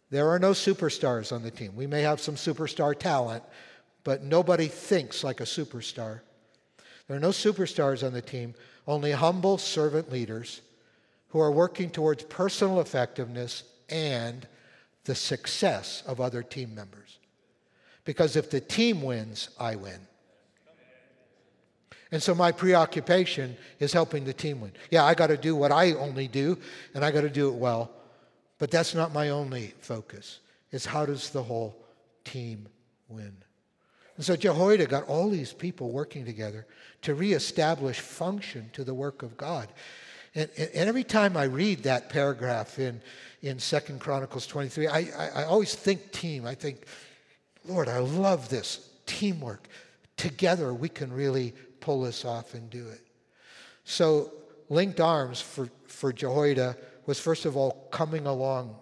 there 0.10 0.30
are 0.30 0.40
no 0.40 0.52
superstars 0.52 1.32
on 1.32 1.44
the 1.44 1.52
team. 1.52 1.76
We 1.76 1.88
may 1.88 2.02
have 2.02 2.20
some 2.20 2.36
superstar 2.36 2.98
talent, 2.98 3.44
but 4.04 4.24
nobody 4.24 4.68
thinks 4.68 5.24
like 5.24 5.42
a 5.42 5.46
superstar. 5.46 6.22
There 7.08 7.18
are 7.18 7.20
no 7.20 7.30
superstars 7.30 8.06
on 8.06 8.14
the 8.14 8.22
team, 8.22 8.54
only 8.88 9.12
humble 9.12 9.58
servant 9.58 10.12
leaders 10.12 10.62
who 11.30 11.40
are 11.40 11.52
working 11.52 11.90
towards 11.90 12.24
personal 12.24 12.80
effectiveness 12.80 13.64
and 13.90 14.48
the 15.06 15.16
success 15.16 16.04
of 16.08 16.22
other 16.22 16.44
team 16.44 16.74
members. 16.74 17.20
Because 18.06 18.36
if 18.36 18.50
the 18.50 18.62
team 18.62 19.02
wins, 19.02 19.50
I 19.60 19.76
win. 19.76 20.00
And 22.12 22.22
so 22.22 22.36
my 22.36 22.52
preoccupation 22.52 23.58
is 23.80 23.92
helping 23.92 24.24
the 24.24 24.34
team 24.34 24.62
win. 24.62 24.72
Yeah, 24.92 25.04
I 25.04 25.16
got 25.16 25.28
to 25.28 25.38
do 25.38 25.56
what 25.56 25.72
I 25.72 25.94
only 25.94 26.28
do, 26.28 26.58
and 26.94 27.04
I 27.04 27.12
got 27.12 27.22
to 27.22 27.30
do 27.30 27.50
it 27.50 27.56
well. 27.56 27.92
But 28.58 28.72
that's 28.72 28.96
not 28.96 29.14
my 29.14 29.30
only 29.30 29.74
focus. 29.80 30.40
It's 30.72 30.86
how 30.86 31.06
does 31.06 31.30
the 31.30 31.44
whole 31.44 31.76
team 32.24 32.68
win? 33.10 33.36
And 34.16 34.26
so 34.26 34.36
Jehoiada 34.36 34.86
got 34.86 35.08
all 35.08 35.30
these 35.30 35.52
people 35.52 35.92
working 35.92 36.26
together 36.26 36.66
to 37.02 37.16
reestablish 37.16 38.00
function 38.00 38.70
to 38.74 38.84
the 38.84 38.94
work 38.94 39.24
of 39.24 39.36
God. 39.36 39.68
And, 40.34 40.50
and 40.58 40.70
every 40.74 41.04
time 41.04 41.38
I 41.38 41.44
read 41.44 41.84
that 41.84 42.10
paragraph 42.10 42.80
in, 42.80 43.02
in 43.42 43.58
2 43.58 43.80
Chronicles 44.00 44.48
23, 44.48 44.88
I, 44.88 44.98
I, 44.98 45.30
I 45.36 45.44
always 45.46 45.76
think 45.76 46.12
team. 46.12 46.46
I 46.46 46.56
think, 46.56 46.86
Lord, 47.66 47.90
I 47.90 48.00
love 48.00 48.50
this 48.50 48.90
teamwork. 49.06 49.68
Together 50.18 50.74
we 50.74 50.90
can 50.90 51.12
really 51.12 51.54
pull 51.82 52.02
this 52.02 52.26
off 52.26 52.54
and 52.54 52.70
do 52.70 52.88
it. 52.88 53.02
So 53.84 54.32
linked 54.70 55.00
arms 55.00 55.42
for, 55.42 55.70
for 55.88 56.12
Jehoiada 56.12 56.76
was 57.06 57.20
first 57.20 57.46
of 57.46 57.56
all 57.56 57.88
coming 57.92 58.26
along 58.26 58.76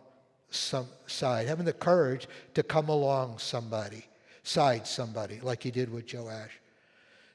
some 0.49 0.87
side, 1.07 1.47
having 1.47 1.65
the 1.65 1.73
courage 1.73 2.27
to 2.53 2.63
come 2.63 2.89
along 2.89 3.39
somebody 3.39 4.05
side 4.43 4.85
somebody 4.85 5.39
like 5.41 5.63
he 5.63 5.71
did 5.71 5.91
with 5.91 6.13
Joash. 6.13 6.59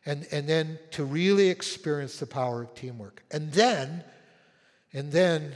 And, 0.07 0.27
and 0.31 0.49
then 0.49 0.79
to 0.93 1.05
really 1.05 1.49
experience 1.49 2.19
the 2.19 2.27
power 2.27 2.63
of 2.63 2.75
teamwork. 2.75 3.23
And 3.31 3.53
then, 3.53 4.05
and 4.93 5.11
then 5.11 5.55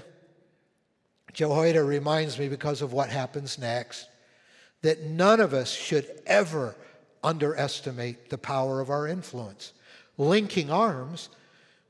Jehoiada 1.32 1.82
reminds 1.82 2.38
me 2.38 2.48
because 2.48 2.82
of 2.82 2.92
what 2.92 3.08
happens 3.08 3.58
next 3.58 4.08
that 4.82 5.02
none 5.04 5.40
of 5.40 5.54
us 5.54 5.72
should 5.72 6.06
ever 6.26 6.74
underestimate 7.22 8.30
the 8.30 8.38
power 8.38 8.80
of 8.80 8.90
our 8.90 9.06
influence. 9.06 9.72
Linking 10.18 10.70
arms 10.70 11.28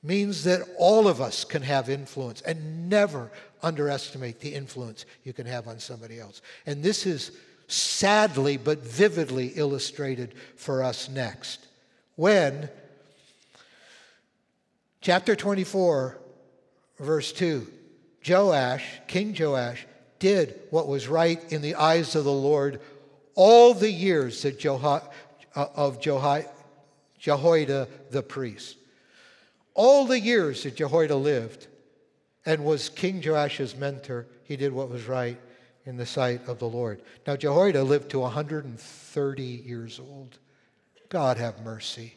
means 0.03 0.45
that 0.45 0.61
all 0.79 1.07
of 1.07 1.21
us 1.21 1.45
can 1.45 1.63
have 1.63 1.89
influence 1.89 2.41
and 2.43 2.89
never 2.89 3.31
underestimate 3.63 4.41
the 4.41 4.55
influence 4.55 5.05
you 5.25 5.33
can 5.33 5.47
have 5.47 5.69
on 5.69 5.79
somebody 5.79 6.19
else. 6.19 6.43
And 6.67 6.83
this 6.83 7.07
is 7.07 7.31
sadly 7.69 8.57
but 8.57 8.81
vividly 8.81 9.49
illustrated 9.55 10.35
for 10.57 10.83
us 10.83 11.09
next. 11.09 11.67
When, 12.17 12.69
chapter 15.01 15.37
24, 15.37 16.19
verse 16.99 17.33
2, 17.33 17.67
Joash, 18.29 18.85
King 19.07 19.37
Joash, 19.39 19.87
did 20.19 20.61
what 20.71 20.87
was 20.89 21.09
right 21.09 21.41
in 21.53 21.63
the 21.63 21.75
eyes 21.77 22.15
of 22.15 22.25
the 22.25 22.33
Lord 22.33 22.81
all 23.35 23.75
the 23.75 23.91
years 23.91 24.43
that 24.43 24.65
uh, 24.65 25.01
of 25.55 26.01
Jeho- 26.01 26.49
Jehoiada 27.19 27.89
the 28.11 28.23
priest. 28.23 28.77
All 29.75 30.07
the 30.07 30.21
years 30.21 30.63
that 30.65 30.77
Jehoiada 30.77 31.17
lived 31.17 31.67
and 32.45 32.65
was 32.65 32.89
King 32.89 33.23
Joash's 33.23 33.77
mentor, 33.77 34.27
he 34.45 34.57
did 34.57 34.73
what 34.73 34.91
was 34.91 35.07
right 35.07 35.39
in 35.85 35.97
the 35.97 36.07
sight 36.07 36.47
of 36.47 36.59
the 36.59 36.69
Lord. 36.69 37.03
Now, 37.27 37.37
Jehoiada 37.37 37.83
lived 37.83 38.11
to 38.11 38.21
130 38.21 39.43
years 39.43 39.99
old. 39.99 40.39
God 41.09 41.37
have 41.37 41.63
mercy. 41.63 42.15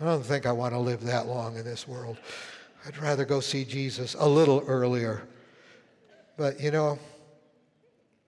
I 0.00 0.04
don't 0.04 0.24
think 0.24 0.46
I 0.46 0.52
want 0.52 0.74
to 0.74 0.78
live 0.78 1.02
that 1.04 1.26
long 1.26 1.56
in 1.56 1.64
this 1.64 1.88
world. 1.88 2.18
I'd 2.86 2.96
rather 2.98 3.24
go 3.24 3.40
see 3.40 3.64
Jesus 3.64 4.14
a 4.18 4.28
little 4.28 4.62
earlier. 4.66 5.22
But, 6.36 6.60
you 6.60 6.70
know, 6.70 6.98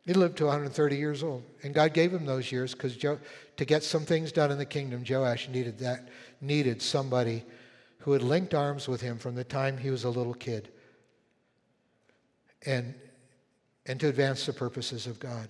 he 0.04 0.14
lived 0.14 0.38
to 0.38 0.46
130 0.46 0.96
years 0.96 1.22
old. 1.22 1.44
And 1.62 1.72
God 1.72 1.94
gave 1.94 2.12
him 2.12 2.26
those 2.26 2.50
years 2.50 2.74
because 2.74 2.96
to 2.96 3.64
get 3.64 3.84
some 3.84 4.04
things 4.04 4.32
done 4.32 4.50
in 4.50 4.58
the 4.58 4.66
kingdom, 4.66 5.04
Joash 5.08 5.48
needed 5.48 5.78
that, 5.78 6.08
needed 6.40 6.82
somebody 6.82 7.44
who 7.98 8.12
had 8.12 8.22
linked 8.22 8.54
arms 8.54 8.88
with 8.88 9.00
him 9.00 9.18
from 9.18 9.34
the 9.34 9.44
time 9.44 9.76
he 9.76 9.90
was 9.90 10.04
a 10.04 10.10
little 10.10 10.34
kid. 10.34 10.68
And 12.64 12.94
and 13.86 13.98
to 14.00 14.08
advance 14.08 14.46
the 14.46 14.52
purposes 14.52 15.06
of 15.06 15.18
God. 15.18 15.48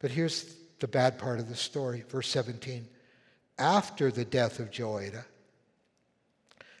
But 0.00 0.10
here's 0.10 0.54
the 0.80 0.88
bad 0.88 1.18
part 1.18 1.38
of 1.38 1.48
the 1.48 1.56
story, 1.56 2.04
verse 2.08 2.28
17. 2.28 2.86
After 3.58 4.10
the 4.10 4.24
death 4.24 4.58
of 4.58 4.70
Joiada, 4.70 5.24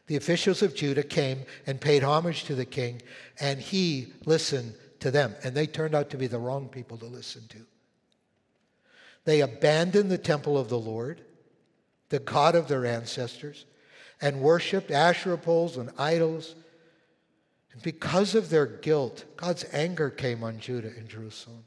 The 0.06 0.16
officials 0.16 0.62
of 0.62 0.74
Judah 0.74 1.02
came 1.02 1.44
and 1.66 1.80
paid 1.80 2.02
homage 2.02 2.44
to 2.44 2.54
the 2.54 2.64
king, 2.64 3.02
and 3.40 3.60
he 3.60 4.12
listened 4.24 4.74
to 5.00 5.10
them. 5.10 5.34
And 5.44 5.54
they 5.54 5.66
turned 5.66 5.94
out 5.94 6.10
to 6.10 6.16
be 6.16 6.26
the 6.26 6.38
wrong 6.38 6.68
people 6.68 6.96
to 6.98 7.04
listen 7.04 7.46
to. 7.48 7.58
They 9.24 9.40
abandoned 9.40 10.10
the 10.10 10.18
temple 10.18 10.56
of 10.56 10.68
the 10.68 10.78
Lord, 10.78 11.20
the 12.08 12.18
God 12.18 12.54
of 12.54 12.68
their 12.68 12.86
ancestors, 12.86 13.66
and 14.20 14.40
worshiped 14.40 14.90
Asherah 14.90 15.38
poles 15.38 15.76
and 15.76 15.90
idols. 15.98 16.54
And 17.72 17.82
because 17.82 18.34
of 18.34 18.50
their 18.50 18.66
guilt, 18.66 19.24
God's 19.36 19.64
anger 19.72 20.10
came 20.10 20.42
on 20.42 20.58
Judah 20.58 20.92
and 20.96 21.08
Jerusalem. 21.08 21.64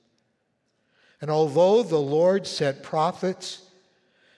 And 1.21 1.30
although 1.30 1.84
the 1.84 1.97
Lord 1.97 2.47
sent 2.47 2.84
prophets 2.84 3.62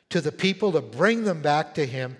to 0.09 0.21
the 0.21 0.31
people 0.31 0.73
to 0.73 0.81
bring 0.81 1.23
them 1.23 1.41
back 1.41 1.73
to 1.75 1.85
Him, 1.85 2.17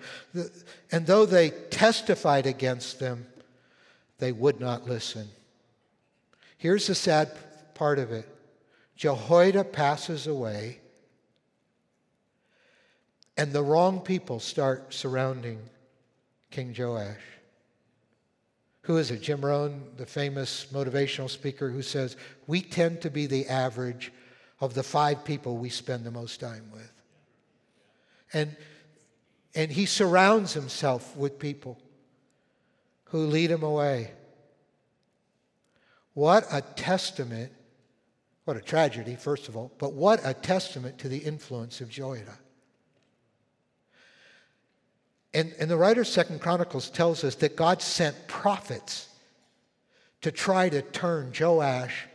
and 0.90 1.06
though 1.06 1.26
they 1.26 1.50
testified 1.50 2.46
against 2.46 2.98
them, 2.98 3.26
they 4.18 4.32
would 4.32 4.58
not 4.58 4.88
listen. 4.88 5.28
Here's 6.56 6.86
the 6.86 6.94
sad 6.94 7.30
part 7.74 7.98
of 7.98 8.10
it 8.10 8.26
Jehoiada 8.96 9.64
passes 9.64 10.26
away, 10.26 10.80
and 13.36 13.52
the 13.52 13.62
wrong 13.62 14.00
people 14.00 14.38
start 14.38 14.94
surrounding 14.94 15.58
King 16.50 16.74
Joash. 16.76 17.16
Who 18.82 18.98
is 18.98 19.10
it? 19.10 19.22
Jim 19.22 19.44
Rohn, 19.44 19.82
the 19.96 20.06
famous 20.06 20.66
motivational 20.72 21.30
speaker, 21.30 21.70
who 21.70 21.82
says, 21.82 22.16
We 22.46 22.60
tend 22.60 23.00
to 23.02 23.10
be 23.10 23.26
the 23.26 23.48
average 23.48 24.12
of 24.60 24.74
the 24.74 24.82
five 24.82 25.24
people 25.24 25.56
we 25.56 25.70
spend 25.70 26.04
the 26.04 26.10
most 26.10 26.38
time 26.38 26.70
with. 26.72 26.92
And, 28.32 28.56
and 29.54 29.70
he 29.70 29.86
surrounds 29.86 30.52
himself 30.52 31.16
with 31.16 31.38
people 31.38 31.78
who 33.04 33.26
lead 33.26 33.50
him 33.50 33.62
away. 33.62 34.10
What 36.12 36.46
a 36.52 36.60
testament, 36.60 37.52
what 38.44 38.56
a 38.56 38.60
tragedy, 38.60 39.16
first 39.16 39.48
of 39.48 39.56
all, 39.56 39.72
but 39.78 39.94
what 39.94 40.20
a 40.24 40.34
testament 40.34 40.98
to 40.98 41.08
the 41.08 41.18
influence 41.18 41.80
of 41.80 41.88
Joiada. 41.88 42.36
And, 45.34 45.52
and 45.58 45.68
the 45.68 45.76
writer 45.76 46.04
Second 46.04 46.40
Chronicles 46.40 46.88
tells 46.88 47.24
us 47.24 47.34
that 47.36 47.56
God 47.56 47.82
sent 47.82 48.28
prophets 48.28 49.08
to 50.22 50.30
try 50.30 50.68
to 50.68 50.80
turn 50.80 51.32
Joash 51.38 52.06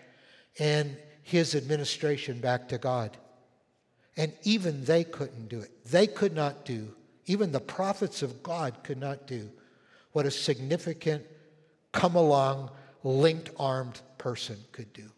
and 0.58 0.97
his 1.21 1.53
administration 1.53 2.39
back 2.39 2.69
to 2.69 2.77
God. 2.77 3.15
And 4.15 4.34
even 4.43 4.86
they 4.86 5.03
couldn't 5.03 5.49
do 5.49 5.60
it. 5.60 5.86
They 5.86 6.08
could 6.08 6.34
not 6.34 6.65
do, 6.65 6.95
even 7.25 7.51
the 7.51 7.60
prophets 7.60 8.23
of 8.23 8.41
God 8.41 8.84
could 8.84 8.97
not 8.97 9.27
do 9.27 9.49
what 10.13 10.25
a 10.25 10.32
significant, 10.32 11.23
come 11.91 12.15
along, 12.15 12.71
linked 13.03 13.51
armed 13.60 13.99
person 14.17 14.58
could 14.71 14.91
do. 14.93 15.12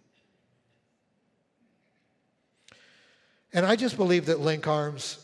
And 3.53 3.65
I 3.65 3.75
just 3.75 3.95
believe 3.95 4.25
that 4.25 4.39
link 4.39 4.67
arms 4.67 5.23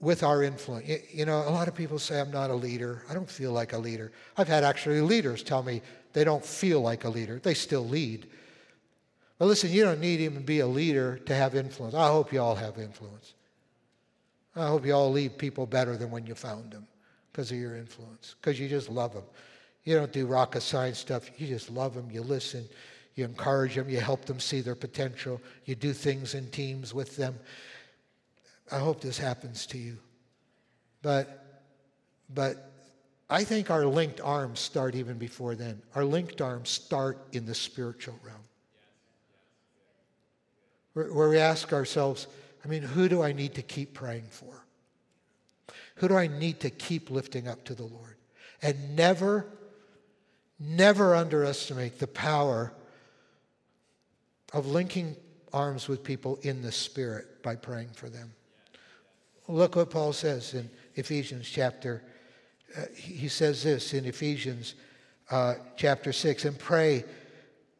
with 0.00 0.22
our 0.22 0.42
influence. 0.42 0.88
You 1.12 1.26
know, 1.26 1.38
a 1.38 1.50
lot 1.50 1.68
of 1.68 1.74
people 1.74 1.98
say, 1.98 2.20
I'm 2.20 2.30
not 2.30 2.50
a 2.50 2.54
leader. 2.54 3.02
I 3.08 3.14
don't 3.14 3.30
feel 3.30 3.52
like 3.52 3.72
a 3.72 3.78
leader. 3.78 4.12
I've 4.36 4.48
had 4.48 4.64
actually 4.64 5.00
leaders 5.00 5.42
tell 5.42 5.62
me 5.62 5.82
they 6.12 6.24
don't 6.24 6.44
feel 6.44 6.80
like 6.80 7.04
a 7.04 7.08
leader. 7.08 7.38
They 7.38 7.54
still 7.54 7.86
lead. 7.86 8.26
But 9.38 9.46
listen, 9.46 9.70
you 9.70 9.84
don't 9.84 10.00
need 10.00 10.20
even 10.20 10.42
be 10.42 10.60
a 10.60 10.66
leader 10.66 11.18
to 11.26 11.34
have 11.34 11.54
influence. 11.54 11.94
I 11.94 12.08
hope 12.08 12.32
you 12.32 12.40
all 12.40 12.54
have 12.54 12.78
influence. 12.78 13.34
I 14.54 14.66
hope 14.68 14.86
you 14.86 14.94
all 14.94 15.12
leave 15.12 15.36
people 15.36 15.66
better 15.66 15.96
than 15.96 16.10
when 16.10 16.26
you 16.26 16.34
found 16.34 16.70
them 16.70 16.86
because 17.30 17.50
of 17.50 17.58
your 17.58 17.76
influence, 17.76 18.36
because 18.40 18.58
you 18.58 18.68
just 18.68 18.88
love 18.88 19.12
them. 19.12 19.24
You 19.84 19.94
don't 19.94 20.12
do 20.12 20.26
rocket 20.26 20.62
science 20.62 20.98
stuff. 20.98 21.30
You 21.38 21.46
just 21.46 21.70
love 21.70 21.94
them. 21.94 22.08
You 22.10 22.22
listen. 22.22 22.66
You 23.14 23.24
encourage 23.24 23.74
them. 23.74 23.88
You 23.88 24.00
help 24.00 24.24
them 24.24 24.40
see 24.40 24.62
their 24.62 24.74
potential. 24.74 25.40
You 25.66 25.74
do 25.74 25.92
things 25.92 26.34
in 26.34 26.50
teams 26.50 26.94
with 26.94 27.16
them. 27.16 27.38
I 28.70 28.78
hope 28.78 29.00
this 29.00 29.18
happens 29.18 29.66
to 29.66 29.78
you. 29.78 29.98
But, 31.02 31.62
but 32.32 32.72
I 33.30 33.44
think 33.44 33.70
our 33.70 33.86
linked 33.86 34.20
arms 34.20 34.60
start 34.60 34.94
even 34.94 35.18
before 35.18 35.54
then. 35.54 35.82
Our 35.94 36.04
linked 36.04 36.40
arms 36.40 36.68
start 36.68 37.18
in 37.32 37.46
the 37.46 37.54
spiritual 37.54 38.18
realm. 38.24 38.38
Where, 40.94 41.12
where 41.12 41.28
we 41.28 41.38
ask 41.38 41.72
ourselves, 41.72 42.26
I 42.64 42.68
mean, 42.68 42.82
who 42.82 43.08
do 43.08 43.22
I 43.22 43.32
need 43.32 43.54
to 43.54 43.62
keep 43.62 43.94
praying 43.94 44.26
for? 44.30 44.64
Who 45.96 46.08
do 46.08 46.16
I 46.16 46.26
need 46.26 46.60
to 46.60 46.70
keep 46.70 47.10
lifting 47.10 47.48
up 47.48 47.64
to 47.64 47.74
the 47.74 47.84
Lord? 47.84 48.16
And 48.62 48.96
never, 48.96 49.46
never 50.58 51.14
underestimate 51.14 51.98
the 51.98 52.06
power 52.06 52.72
of 54.52 54.66
linking 54.66 55.16
arms 55.52 55.88
with 55.88 56.02
people 56.02 56.38
in 56.42 56.62
the 56.62 56.72
Spirit 56.72 57.42
by 57.42 57.56
praying 57.56 57.90
for 57.94 58.08
them. 58.08 58.32
Look 59.48 59.76
what 59.76 59.90
Paul 59.90 60.12
says 60.12 60.54
in 60.54 60.68
Ephesians 60.96 61.48
chapter. 61.48 62.02
Uh, 62.76 62.82
he 62.94 63.28
says 63.28 63.62
this 63.62 63.94
in 63.94 64.04
Ephesians 64.04 64.74
uh, 65.30 65.54
chapter 65.76 66.12
6 66.12 66.44
and 66.44 66.58
pray 66.58 67.04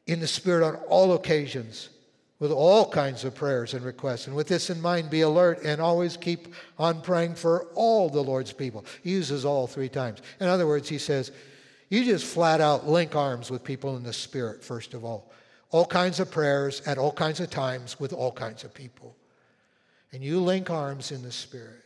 in 0.06 0.20
the 0.20 0.26
Spirit 0.26 0.64
on 0.64 0.76
all 0.88 1.14
occasions 1.14 1.90
with 2.38 2.52
all 2.52 2.88
kinds 2.88 3.24
of 3.24 3.34
prayers 3.34 3.74
and 3.74 3.84
requests. 3.84 4.26
And 4.26 4.36
with 4.36 4.46
this 4.46 4.70
in 4.70 4.80
mind, 4.80 5.10
be 5.10 5.22
alert 5.22 5.62
and 5.64 5.80
always 5.80 6.16
keep 6.16 6.54
on 6.78 7.00
praying 7.00 7.34
for 7.34 7.66
all 7.74 8.10
the 8.10 8.22
Lord's 8.22 8.52
people. 8.52 8.84
He 9.02 9.10
uses 9.10 9.44
all 9.44 9.66
three 9.66 9.88
times. 9.88 10.20
In 10.38 10.46
other 10.46 10.66
words, 10.66 10.88
he 10.88 10.98
says, 10.98 11.32
you 11.88 12.04
just 12.04 12.26
flat 12.26 12.60
out 12.60 12.86
link 12.86 13.16
arms 13.16 13.50
with 13.50 13.64
people 13.64 13.96
in 13.96 14.02
the 14.02 14.12
Spirit, 14.12 14.62
first 14.62 14.92
of 14.92 15.04
all. 15.04 15.32
All 15.70 15.86
kinds 15.86 16.20
of 16.20 16.30
prayers 16.30 16.82
at 16.86 16.98
all 16.98 17.12
kinds 17.12 17.40
of 17.40 17.50
times 17.50 17.98
with 17.98 18.12
all 18.12 18.32
kinds 18.32 18.64
of 18.64 18.72
people 18.74 19.16
and 20.12 20.22
you 20.22 20.40
link 20.40 20.70
arms 20.70 21.12
in 21.12 21.22
the 21.22 21.32
Spirit. 21.32 21.82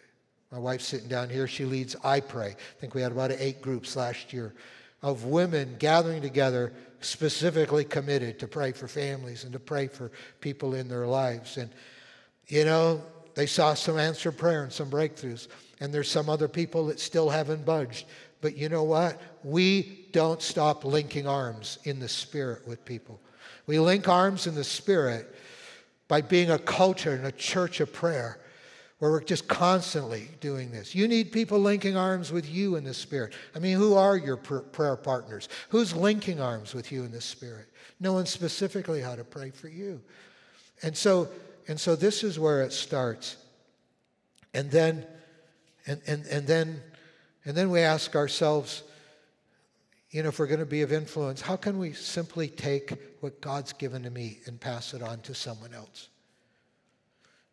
My 0.51 0.59
wife's 0.59 0.87
sitting 0.87 1.09
down 1.09 1.29
here. 1.29 1.47
She 1.47 1.65
leads 1.65 1.97
I 2.03 2.21
Pray. 2.21 2.49
I 2.49 2.81
think 2.81 2.95
we 2.95 3.03
had 3.03 3.13
about 3.13 3.31
eight 3.33 3.63
groups 3.63 3.97
last 3.97 4.33
year 4.33 4.55
of 5.03 5.25
women 5.25 5.77
gathering 5.79 6.21
together, 6.21 6.73
specifically 7.01 7.85
committed 7.85 8.39
to 8.39 8.49
pray 8.49 8.73
for 8.73 8.89
families 8.89 9.45
and 9.45 9.53
to 9.53 9.59
pray 9.59 9.87
for 9.87 10.11
people 10.41 10.75
in 10.75 10.89
their 10.89 11.07
lives. 11.07 11.57
And, 11.57 11.71
you 12.49 12.65
know, 12.65 13.03
they 13.35 13.47
saw 13.47 13.75
some 13.75 13.99
answered 13.99 14.37
prayer 14.37 14.65
and 14.65 14.73
some 14.73 14.91
breakthroughs. 14.91 15.49
And 15.81 15.95
there's 15.95 16.11
some 16.11 16.29
other 16.29 16.49
people 16.49 16.87
that 16.87 17.01
still 17.01 17.31
haven't 17.31 17.65
budged. 17.65 18.07
But 18.43 18.57
you 18.57 18.69
know 18.69 18.83
what? 18.83 19.21
We 19.45 20.07
don't 20.13 20.43
stop 20.43 20.85
linking 20.85 21.27
arms 21.27 21.79
in 21.85 22.01
the 22.01 22.09
Spirit 22.09 22.67
with 22.67 22.85
people. 22.85 23.21
We 23.67 23.79
link 23.79 24.09
arms 24.09 24.47
in 24.47 24.55
the 24.55 24.65
Spirit 24.65 25.35
by 26.11 26.21
being 26.21 26.51
a 26.51 26.59
culture 26.59 27.13
and 27.13 27.25
a 27.25 27.31
church 27.31 27.79
of 27.79 27.93
prayer 27.93 28.41
where 28.99 29.13
we're 29.13 29.23
just 29.23 29.47
constantly 29.47 30.29
doing 30.41 30.73
this. 30.73 30.93
You 30.93 31.07
need 31.07 31.31
people 31.31 31.61
linking 31.61 31.97
arms 31.97 32.33
with 32.33 32.51
you 32.51 32.75
in 32.75 32.83
the 32.83 32.93
Spirit. 32.93 33.33
I 33.55 33.61
mean, 33.61 33.77
who 33.77 33.95
are 33.95 34.17
your 34.17 34.37
pr- 34.37 34.59
prayer 34.59 34.97
partners? 34.97 35.49
Who's 35.69 35.95
linking 35.95 36.41
arms 36.41 36.75
with 36.75 36.91
you 36.91 37.05
in 37.05 37.13
the 37.13 37.21
Spirit? 37.21 37.69
Knowing 38.01 38.27
specifically 38.27 39.01
how 39.01 39.15
to 39.15 39.23
pray 39.23 39.51
for 39.51 39.69
you. 39.69 40.03
And 40.83 40.97
so, 40.97 41.29
and 41.69 41.79
so 41.79 41.95
this 41.95 42.25
is 42.25 42.41
where 42.41 42.63
it 42.63 42.73
starts. 42.73 43.37
And 44.53 44.69
then, 44.69 45.07
and, 45.87 46.01
and, 46.09 46.27
and 46.27 46.45
then, 46.45 46.83
and 47.45 47.57
then 47.57 47.71
we 47.71 47.83
ask 47.83 48.17
ourselves, 48.17 48.83
you 50.11 50.23
know, 50.23 50.31
if 50.31 50.39
we're 50.39 50.47
going 50.47 50.61
to 50.61 50.67
be 50.67 50.83
of 50.83 50.93
influence, 50.93 51.41
how 51.41 51.57
can 51.57 51.79
we 51.79 51.93
simply 51.93 52.49
take 52.49 52.95
what 53.21 53.41
God's 53.41 53.73
given 53.73 54.03
to 54.03 54.11
me 54.11 54.41
and 54.47 54.61
pass 54.61 54.93
it 54.93 55.03
on 55.03 55.21
to 55.21 55.35
someone 55.35 55.73
else? 55.73 56.09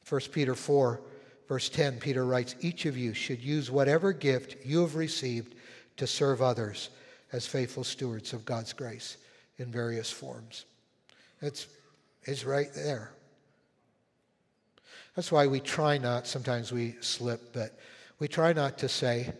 1 0.09 0.21
Peter 0.31 0.55
4, 0.55 1.01
verse 1.47 1.69
10, 1.69 1.99
Peter 1.99 2.25
writes, 2.25 2.55
Each 2.61 2.85
of 2.85 2.97
you 2.97 3.13
should 3.13 3.41
use 3.41 3.69
whatever 3.69 4.11
gift 4.11 4.65
you 4.65 4.81
have 4.81 4.95
received 4.95 5.53
to 5.97 6.07
serve 6.07 6.41
others 6.41 6.89
as 7.31 7.45
faithful 7.45 7.83
stewards 7.83 8.33
of 8.33 8.45
God's 8.45 8.73
grace 8.73 9.17
in 9.57 9.71
various 9.71 10.09
forms. 10.09 10.65
It's, 11.41 11.67
it's 12.23 12.43
right 12.45 12.73
there. 12.73 13.11
That's 15.15 15.31
why 15.31 15.45
we 15.45 15.59
try 15.59 15.97
not, 15.97 16.25
sometimes 16.25 16.71
we 16.71 16.95
slip, 17.01 17.53
but 17.53 17.77
we 18.17 18.27
try 18.27 18.53
not 18.53 18.77
to 18.79 18.89
say, 18.89 19.33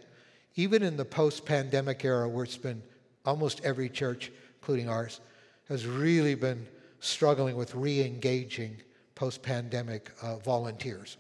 even 0.56 0.84
in 0.84 0.98
the 0.98 1.06
post 1.06 1.46
pandemic 1.46 2.04
era 2.04 2.28
where 2.28 2.44
it's 2.44 2.58
been 2.58 2.82
almost 3.28 3.60
every 3.64 3.90
church, 3.90 4.32
including 4.62 4.90
ours, 4.90 5.20
has 5.68 5.86
really 5.86 6.34
been 6.34 6.66
struggling 7.02 7.58
with 7.58 7.76
re 7.76 8.02
engaging 8.02 8.78
post 9.14 9.44
pandemic 9.44 10.10
uh, 10.24 10.38
volunteers. 10.38 11.18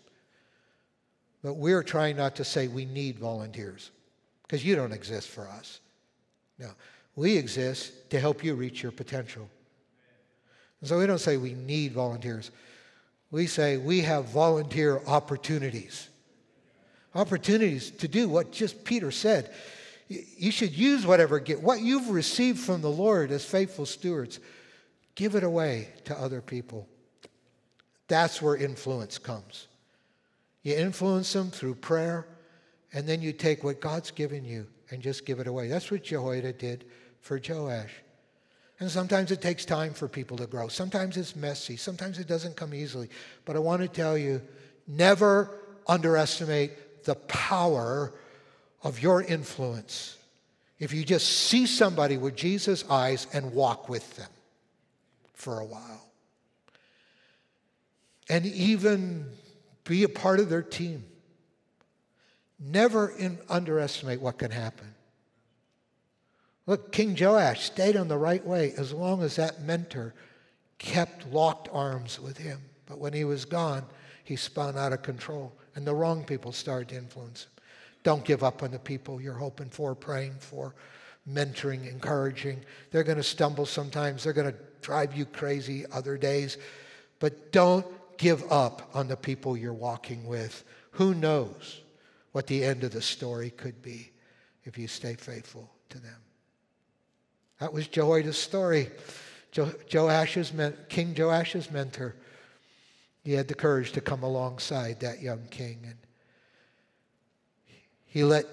But 1.43 1.55
we're 1.55 1.83
trying 1.83 2.15
not 2.15 2.35
to 2.37 2.45
say 2.45 2.67
we 2.67 2.85
need 2.85 3.19
volunteers 3.19 3.91
because 4.43 4.65
you 4.65 4.75
don't 4.75 4.93
exist 4.93 5.27
for 5.27 5.47
us. 5.47 5.81
No, 6.57 6.69
we 7.15 7.37
exist 7.37 8.09
to 8.09 8.19
help 8.19 8.43
you 8.43 8.55
reach 8.55 8.81
your 8.81 8.91
potential. 8.91 9.47
And 10.79 10.89
so 10.89 10.97
we 10.97 11.07
don't 11.07 11.19
say 11.19 11.37
we 11.37 11.53
need 11.53 11.91
volunteers. 11.91 12.51
We 13.31 13.47
say 13.47 13.77
we 13.77 14.01
have 14.01 14.25
volunteer 14.25 15.01
opportunities. 15.05 16.07
Opportunities 17.13 17.91
to 17.91 18.07
do 18.07 18.29
what 18.29 18.51
just 18.51 18.85
Peter 18.85 19.11
said 19.11 19.53
You 20.07 20.51
should 20.51 20.75
use 20.75 21.05
whatever 21.05 21.39
get 21.39 21.61
what 21.61 21.81
you've 21.81 22.09
received 22.09 22.59
from 22.59 22.81
the 22.81 22.89
Lord 22.89 23.31
as 23.31 23.43
faithful 23.43 23.85
stewards. 23.85 24.39
Give 25.15 25.35
it 25.35 25.43
away 25.43 25.89
to 26.05 26.17
other 26.17 26.41
people. 26.41 26.87
That's 28.07 28.41
where 28.41 28.55
influence 28.55 29.17
comes. 29.17 29.67
You 30.63 30.75
influence 30.75 31.31
them 31.33 31.49
through 31.49 31.75
prayer, 31.75 32.25
and 32.93 33.07
then 33.07 33.21
you 33.21 33.33
take 33.33 33.63
what 33.63 33.81
God's 33.81 34.11
given 34.11 34.45
you 34.45 34.67
and 34.91 35.01
just 35.01 35.25
give 35.25 35.39
it 35.39 35.47
away. 35.47 35.67
That's 35.67 35.91
what 35.91 36.03
Jehoiada 36.03 36.53
did 36.53 36.85
for 37.19 37.39
Joash. 37.45 37.91
And 38.79 38.89
sometimes 38.89 39.31
it 39.31 39.41
takes 39.41 39.65
time 39.65 39.93
for 39.93 40.07
people 40.07 40.37
to 40.37 40.45
grow. 40.45 40.67
Sometimes 40.67 41.17
it's 41.17 41.35
messy. 41.35 41.75
Sometimes 41.77 42.19
it 42.19 42.27
doesn't 42.27 42.55
come 42.55 42.73
easily. 42.73 43.09
But 43.43 43.55
I 43.55 43.59
want 43.59 43.81
to 43.81 43.87
tell 43.87 44.17
you 44.17 44.41
never 44.87 45.57
underestimate 45.87 47.03
the 47.03 47.15
power 47.15 48.13
of 48.87 49.03
your 49.03 49.21
influence 49.21 50.15
if 50.79 50.93
you 50.93 51.03
just 51.03 51.27
see 51.27 51.65
somebody 51.65 52.15
with 52.15 52.37
Jesus' 52.37 52.85
eyes 52.89 53.27
and 53.33 53.51
walk 53.51 53.89
with 53.89 54.15
them 54.15 54.29
for 55.33 55.59
a 55.59 55.65
while. 55.65 56.05
And 58.29 58.45
even 58.45 59.25
be 59.83 60.03
a 60.03 60.09
part 60.09 60.39
of 60.39 60.49
their 60.49 60.61
team. 60.61 61.03
Never 62.59 63.09
in, 63.09 63.37
underestimate 63.49 64.21
what 64.21 64.37
can 64.37 64.51
happen. 64.51 64.95
Look, 66.65 66.93
King 66.93 67.17
Joash 67.19 67.65
stayed 67.65 67.97
on 67.97 68.07
the 68.07 68.17
right 68.17 68.45
way 68.45 68.73
as 68.77 68.93
long 68.93 69.21
as 69.21 69.35
that 69.35 69.61
mentor 69.61 70.13
kept 70.77 71.27
locked 71.27 71.67
arms 71.73 72.21
with 72.21 72.37
him. 72.37 72.61
But 72.85 72.99
when 72.99 73.11
he 73.11 73.25
was 73.25 73.43
gone, 73.43 73.83
he 74.23 74.37
spun 74.37 74.77
out 74.77 74.93
of 74.93 75.01
control, 75.01 75.51
and 75.75 75.85
the 75.85 75.93
wrong 75.93 76.23
people 76.23 76.53
started 76.53 76.87
to 76.89 76.95
influence 76.95 77.43
him. 77.43 77.51
Don't 78.07 78.23
give 78.23 78.41
up 78.41 78.63
on 78.63 78.71
the 78.71 78.79
people 78.79 79.19
you're 79.19 79.33
hoping 79.33 79.67
for, 79.67 79.93
praying 79.93 80.35
for, 80.39 80.73
mentoring, 81.29 81.91
encouraging. 81.91 82.61
They're 82.89 83.03
going 83.03 83.17
to 83.17 83.21
stumble 83.21 83.65
sometimes, 83.65 84.23
they're 84.23 84.31
going 84.31 84.49
to 84.49 84.57
drive 84.81 85.13
you 85.13 85.25
crazy 85.25 85.83
other 85.91 86.17
days. 86.17 86.57
But 87.19 87.51
don't 87.51 87.85
give 88.17 88.49
up 88.49 88.89
on 88.93 89.09
the 89.09 89.17
people 89.17 89.57
you're 89.57 89.73
walking 89.73 90.25
with. 90.25 90.63
Who 90.91 91.15
knows 91.15 91.81
what 92.31 92.47
the 92.47 92.63
end 92.63 92.85
of 92.85 92.91
the 92.91 93.01
story 93.01 93.49
could 93.49 93.81
be 93.81 94.13
if 94.63 94.77
you 94.77 94.87
stay 94.87 95.15
faithful 95.15 95.69
to 95.89 95.99
them? 95.99 96.21
That 97.59 97.73
was 97.73 97.89
Jehoiada's 97.89 98.37
story. 98.37 98.89
Jo- 99.51 99.73
Joash's 99.89 100.53
men- 100.53 100.77
King 100.87 101.13
Joash's 101.13 101.69
mentor. 101.69 102.15
He 103.25 103.33
had 103.33 103.49
the 103.49 103.53
courage 103.53 103.91
to 103.91 103.99
come 103.99 104.23
alongside 104.23 105.01
that 105.01 105.21
young 105.21 105.45
king. 105.49 105.79
And 105.83 105.97
he 108.17 108.23
let 108.23 108.47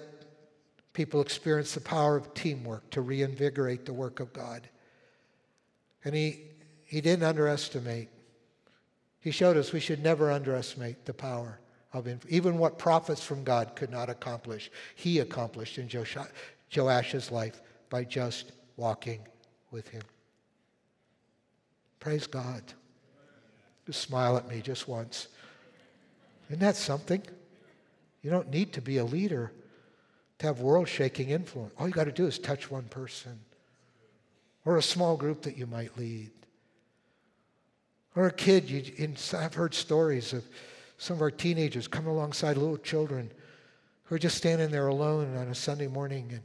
people 0.93 1.21
experience 1.21 1.73
the 1.73 1.81
power 1.81 2.15
of 2.15 2.31
teamwork 2.35 2.87
to 2.91 3.01
reinvigorate 3.01 3.83
the 3.83 3.93
work 3.93 4.19
of 4.19 4.31
God. 4.31 4.69
And 6.03 6.13
he, 6.13 6.41
he 6.83 7.01
didn't 7.01 7.23
underestimate. 7.23 8.09
He 9.21 9.31
showed 9.31 9.57
us 9.57 9.73
we 9.73 9.79
should 9.79 10.03
never 10.03 10.29
underestimate 10.29 11.05
the 11.05 11.15
power 11.15 11.57
of 11.93 12.07
even 12.29 12.59
what 12.59 12.77
prophets 12.77 13.23
from 13.23 13.43
God 13.43 13.75
could 13.75 13.89
not 13.89 14.07
accomplish. 14.07 14.69
He 14.93 15.17
accomplished 15.17 15.79
in 15.79 15.89
Joash's 15.89 17.31
life 17.31 17.59
by 17.89 18.03
just 18.03 18.51
walking 18.77 19.21
with 19.71 19.87
him. 19.87 20.03
Praise 21.99 22.27
God. 22.27 22.61
Just 23.87 24.01
smile 24.01 24.37
at 24.37 24.47
me 24.47 24.61
just 24.61 24.87
once. 24.87 25.27
Isn't 26.49 26.59
that 26.59 26.75
something? 26.75 27.23
You 28.25 28.31
don't 28.31 28.49
need 28.49 28.73
to 28.73 28.81
be 28.81 28.97
a 28.97 29.05
leader 29.05 29.51
to 30.39 30.47
have 30.47 30.59
world 30.59 30.87
shaking 30.87 31.29
influence. 31.29 31.75
All 31.77 31.87
you 31.87 31.93
got 31.93 32.05
to 32.05 32.11
do 32.11 32.25
is 32.25 32.39
touch 32.39 32.71
one 32.71 32.85
person 32.85 33.39
or 34.65 34.77
a 34.77 34.81
small 34.81 35.15
group 35.15 35.43
that 35.43 35.59
you 35.59 35.67
might 35.67 35.95
lead. 35.95 36.31
Or 38.15 38.25
a 38.25 38.31
kid, 38.31 38.67
you, 38.67 38.81
in, 38.97 39.15
I've 39.37 39.53
heard 39.53 39.75
stories 39.75 40.33
of 40.33 40.43
some 40.97 41.17
of 41.17 41.21
our 41.21 41.29
teenagers 41.29 41.87
coming 41.87 42.09
alongside 42.09 42.57
little 42.57 42.79
children 42.79 43.29
who 44.05 44.15
are 44.15 44.19
just 44.19 44.37
standing 44.37 44.71
there 44.71 44.87
alone 44.87 45.37
on 45.37 45.49
a 45.49 45.55
Sunday 45.55 45.85
morning 45.85 46.29
and, 46.31 46.41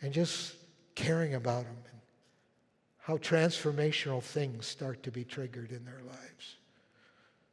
and 0.00 0.14
just 0.14 0.54
caring 0.94 1.34
about 1.34 1.64
them 1.64 1.76
and 1.92 2.00
how 3.00 3.18
transformational 3.18 4.22
things 4.22 4.64
start 4.64 5.02
to 5.02 5.10
be 5.10 5.24
triggered 5.24 5.72
in 5.72 5.84
their 5.84 6.00
lives. 6.06 6.56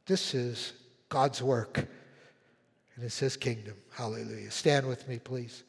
This 0.06 0.32
is 0.32 0.72
God's 1.10 1.42
work, 1.42 1.86
and 2.98 3.06
it's 3.06 3.20
His 3.20 3.36
kingdom. 3.36 3.74
Hallelujah. 3.92 4.50
Stand 4.50 4.88
with 4.88 5.06
me, 5.08 5.20
please. 5.20 5.62